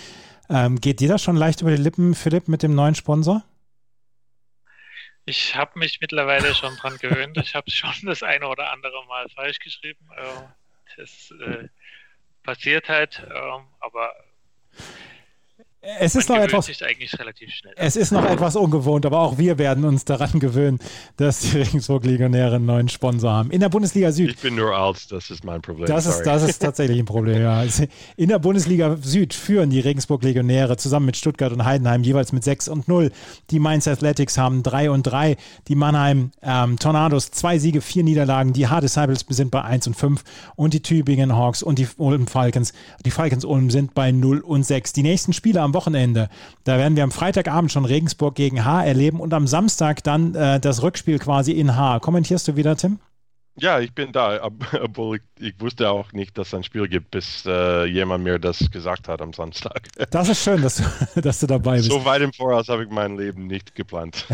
Ähm, 0.49 0.81
geht 0.81 1.01
dir 1.01 1.09
das 1.09 1.23
schon 1.23 1.37
leicht 1.37 1.61
über 1.61 1.71
die 1.71 1.81
Lippen, 1.81 2.15
Philipp, 2.15 2.49
mit 2.49 2.63
dem 2.63 2.75
neuen 2.75 2.95
Sponsor? 2.95 3.45
Ich 5.27 5.55
habe 5.55 5.79
mich 5.79 6.01
mittlerweile 6.01 6.55
schon 6.55 6.77
dran 6.77 6.97
gewöhnt. 6.99 7.37
Ich 7.37 7.55
habe 7.55 7.71
schon 7.71 7.95
das 8.05 8.23
eine 8.23 8.49
oder 8.49 8.73
andere 8.73 9.05
Mal 9.07 9.29
falsch 9.29 9.59
geschrieben. 9.59 10.09
Äh, 10.17 10.97
das 10.97 11.33
äh, 11.41 11.69
passiert 12.43 12.89
halt, 12.89 13.23
ähm, 13.35 13.67
aber 13.81 14.13
es 15.83 16.15
ist 16.15 16.29
noch 16.29 16.37
etwas. 16.37 16.69
Es 17.77 17.97
ist 17.97 18.13
noch 18.13 18.25
etwas 18.25 18.55
ungewohnt, 18.55 19.07
aber 19.07 19.21
auch 19.21 19.39
wir 19.39 19.57
werden 19.57 19.85
uns 19.85 20.05
daran 20.05 20.39
gewöhnen, 20.39 20.79
dass 21.17 21.41
die 21.41 21.57
Regensburg-Legionäre 21.57 22.57
einen 22.57 22.67
neuen 22.67 22.89
Sponsor 22.91 23.33
haben. 23.33 23.51
In 23.51 23.61
der 23.61 23.71
Bundesliga 23.71 24.13
Süd. 24.13 24.31
Ich 24.31 24.39
bin 24.39 24.57
nur 24.57 24.77
alt, 24.77 25.11
das 25.11 25.31
ist 25.31 25.43
mein 25.43 25.63
Problem. 25.63 25.87
Das, 25.87 26.05
ist, 26.05 26.23
das 26.23 26.43
ist 26.43 26.59
tatsächlich 26.59 26.99
ein 26.99 27.07
Problem, 27.07 27.41
ja. 27.41 27.65
In 28.17 28.29
der 28.29 28.39
Bundesliga 28.39 28.99
Süd 29.01 29.33
führen 29.33 29.71
die 29.71 29.81
Regensburg-Legionäre 29.81 30.77
zusammen 30.77 31.07
mit 31.07 31.17
Stuttgart 31.17 31.51
und 31.51 31.65
Heidenheim 31.65 32.03
jeweils 32.03 32.33
mit 32.33 32.45
6 32.45 32.69
und 32.69 32.87
0. 32.87 33.11
Die 33.51 33.59
Mainz 33.59 33.89
Athletics 33.89 34.37
haben 34.37 34.63
3 34.63 34.91
und 34.91 35.05
3. 35.05 35.39
Die 35.69 35.75
Mannheim 35.77 36.33
ähm, 36.43 36.79
Tornados 36.79 37.31
zwei 37.31 37.59
Siege, 37.59 37.81
vier 37.81 38.05
Niederlagen. 38.05 38.53
Die 38.53 38.69
Hard 38.69 38.85
Disciples 38.85 39.25
sind 39.31 39.51
bei 39.51 39.63
1 39.63 39.87
und 39.87 39.95
5. 39.95 40.25
Und 40.57 40.75
die 40.75 40.83
Tübingen 40.83 41.35
Hawks 41.35 41.63
und 41.63 41.79
die 41.79 41.89
Ulm 41.97 42.27
Falcons, 42.27 42.75
die 43.07 43.11
Falcons 43.11 43.47
Ulm 43.47 43.71
sind 43.71 43.95
bei 43.95 44.13
0 44.13 44.41
und 44.41 44.65
6. 44.65 44.93
Die 44.93 45.03
nächsten 45.03 45.33
Spiele 45.33 45.63
am 45.63 45.70
am 45.71 45.75
Wochenende. 45.75 46.29
Da 46.65 46.79
werden 46.79 46.97
wir 46.97 47.05
am 47.05 47.11
Freitagabend 47.11 47.73
schon 47.73 47.85
Regensburg 47.85 48.35
gegen 48.35 48.65
H 48.65 48.85
erleben 48.85 49.21
und 49.21 49.33
am 49.33 49.47
Samstag 49.47 50.03
dann 50.03 50.35
äh, 50.35 50.61
das 50.61 50.83
Rückspiel 50.83 51.19
quasi 51.19 51.53
in 51.53 51.77
H. 51.77 52.01
Kommentierst 52.01 52.49
du 52.49 52.57
wieder, 52.57 52.77
Tim? 52.77 52.99
Ja, 53.61 53.79
ich 53.79 53.93
bin 53.93 54.11
da, 54.11 54.41
obwohl 54.83 55.17
ich, 55.17 55.23
ich, 55.49 55.61
wusste 55.61 55.91
auch 55.91 56.13
nicht, 56.13 56.37
dass 56.39 56.49
es 56.49 56.55
ein 56.55 56.65
Spiel 56.65 56.89
gibt, 56.89 57.11
bis 57.11 57.45
äh, 57.47 57.85
jemand 57.85 58.25
mir 58.25 58.39
das 58.39 58.71
gesagt 58.71 59.07
hat 59.09 59.21
am 59.21 59.33
Samstag. 59.33 59.89
Das 60.11 60.29
ist 60.29 60.43
schön, 60.43 60.61
dass 60.63 60.77
du, 60.77 61.21
dass 61.21 61.41
du 61.41 61.47
dabei 61.47 61.77
bist. 61.77 61.91
So 61.91 62.05
weit 62.05 62.23
im 62.23 62.33
Voraus 62.33 62.69
habe 62.69 62.85
ich 62.85 62.91
mein 62.91 63.17
Leben 63.17 63.47
nicht 63.47 63.75
geplant. 63.75 64.27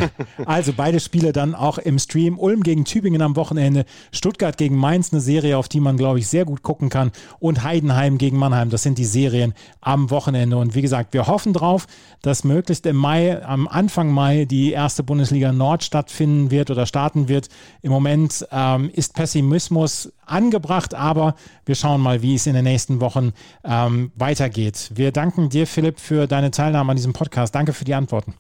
Also 0.47 0.73
beide 0.73 1.01
Spiele 1.01 1.33
dann 1.33 1.55
auch 1.55 1.79
im 1.79 1.99
Stream. 1.99 2.39
Ulm 2.39 2.63
gegen 2.63 2.85
Tübingen 2.85 3.21
am 3.21 3.37
Wochenende, 3.37 3.85
Stuttgart 4.13 4.57
gegen 4.57 4.77
Mainz, 4.77 5.13
eine 5.13 5.21
Serie, 5.21 5.59
auf 5.59 5.69
die 5.69 5.81
man, 5.81 5.97
glaube 5.97 6.19
ich, 6.19 6.29
sehr 6.29 6.45
gut 6.45 6.63
gucken 6.63 6.89
kann. 6.89 7.11
Und 7.41 7.63
Heidenheim 7.63 8.17
gegen 8.17 8.39
Mannheim, 8.39 8.71
das 8.71 8.85
sind 8.85 8.97
die 8.97 9.05
Serien 9.05 9.55
am 9.81 10.11
Wochenende. 10.11 10.57
Und 10.57 10.75
wie 10.75 10.83
gesagt, 10.83 11.13
wir 11.13 11.27
hoffen 11.27 11.53
drauf, 11.53 11.87
dass 12.23 12.45
möglichst 12.45 12.87
im 12.87 12.97
Mai, 12.97 13.45
am 13.45 13.69
Anfang 13.69 14.11
Mai, 14.11 14.47
die 14.47 14.73
erste 14.73 15.03
Bundesliga 15.03 15.53
Nord 15.53 15.85
stattfinden 15.85 16.51
wird 16.51 16.71
oder 16.71 16.87
starten 16.87 17.29
wird. 17.29 17.49
Im 17.83 17.91
Moment 17.91 18.47
ähm, 18.51 18.91
ist 18.93 19.16
Pessimismus 19.17 20.13
angebracht, 20.25 20.95
aber 20.95 21.35
wir 21.65 21.75
schauen 21.75 22.01
mal, 22.01 22.23
wie 22.23 22.37
es 22.37 22.47
in 22.47 22.55
den 22.55 22.63
nächsten 22.63 23.01
Wochen 23.01 23.33
ähm, 23.65 24.13
weitergeht. 24.15 24.93
Wir 24.95 25.11
danken 25.11 25.49
dir, 25.49 25.67
Philipp, 25.67 25.99
für 25.99 26.29
deine 26.29 26.53
Teilnahme 26.53 26.93
an 26.93 26.97
diesem 26.97 27.13
Podcast. 27.13 27.53
Danke 27.53 27.73
für 27.73 27.85
die 27.85 27.95
Antworten. 27.95 28.35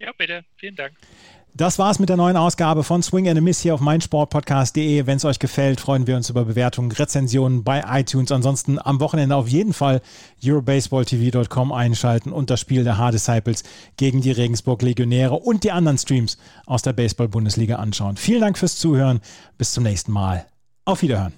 Ja, 0.00 0.10
bitte. 0.18 0.44
Vielen 0.56 0.74
Dank. 0.74 0.94
Das 1.56 1.78
war's 1.78 2.00
mit 2.00 2.08
der 2.08 2.16
neuen 2.16 2.36
Ausgabe 2.36 2.82
von 2.82 3.00
Swing 3.00 3.28
and 3.28 3.38
a 3.38 3.40
Miss 3.40 3.60
hier 3.60 3.74
auf 3.74 3.80
meinsportpodcast.de. 3.80 5.06
Wenn 5.06 5.18
es 5.18 5.24
euch 5.24 5.38
gefällt, 5.38 5.80
freuen 5.80 6.08
wir 6.08 6.16
uns 6.16 6.28
über 6.28 6.44
Bewertungen, 6.46 6.90
Rezensionen 6.90 7.62
bei 7.62 7.84
iTunes. 7.86 8.32
Ansonsten 8.32 8.80
am 8.82 8.98
Wochenende 8.98 9.36
auf 9.36 9.46
jeden 9.46 9.72
Fall 9.72 10.02
EuroBaseballTV.com 10.44 11.70
einschalten 11.70 12.32
und 12.32 12.50
das 12.50 12.58
Spiel 12.58 12.82
der 12.82 12.98
Hard 12.98 13.14
Disciples 13.14 13.62
gegen 13.96 14.20
die 14.20 14.32
Regensburg 14.32 14.82
Legionäre 14.82 15.34
und 15.36 15.62
die 15.62 15.70
anderen 15.70 15.96
Streams 15.96 16.38
aus 16.66 16.82
der 16.82 16.92
Baseball-Bundesliga 16.92 17.76
anschauen. 17.76 18.16
Vielen 18.16 18.40
Dank 18.40 18.58
fürs 18.58 18.76
Zuhören. 18.76 19.20
Bis 19.56 19.74
zum 19.74 19.84
nächsten 19.84 20.10
Mal. 20.10 20.46
Auf 20.84 21.02
Wiederhören. 21.02 21.34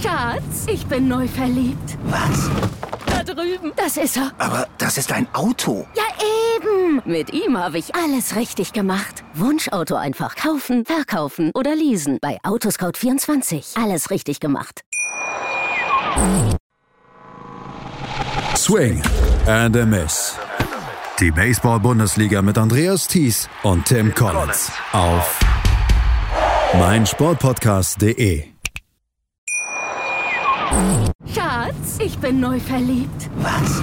Schatz, 0.00 0.66
ich 0.66 0.86
bin 0.86 1.08
neu 1.08 1.28
verliebt. 1.28 1.98
Was? 2.04 2.48
Da 3.04 3.22
drüben. 3.22 3.72
Das 3.76 3.98
ist 3.98 4.16
er. 4.16 4.32
Aber 4.38 4.66
das 4.78 4.96
ist 4.96 5.12
ein 5.12 5.26
Auto. 5.34 5.86
Ja, 5.94 6.04
Mit 7.04 7.32
ihm 7.32 7.58
habe 7.58 7.78
ich 7.78 7.94
alles 7.94 8.36
richtig 8.36 8.72
gemacht. 8.72 9.24
Wunschauto 9.34 9.96
einfach 9.96 10.36
kaufen, 10.36 10.84
verkaufen 10.84 11.50
oder 11.54 11.74
leasen. 11.74 12.18
Bei 12.20 12.38
Autoscout24. 12.42 13.82
Alles 13.82 14.10
richtig 14.10 14.40
gemacht. 14.40 14.82
Swing 18.56 19.02
and 19.46 19.76
a 19.76 19.84
Miss. 19.84 20.38
Die 21.20 21.30
Baseball-Bundesliga 21.30 22.42
mit 22.42 22.58
Andreas 22.58 23.06
Thies 23.06 23.48
und 23.62 23.84
Tim 23.84 24.14
Collins 24.14 24.72
auf 24.92 25.38
meinsportpodcast.de. 26.78 28.44
Schatz, 31.32 31.98
ich 31.98 32.18
bin 32.18 32.40
neu 32.40 32.58
verliebt. 32.58 33.30
Was? 33.36 33.82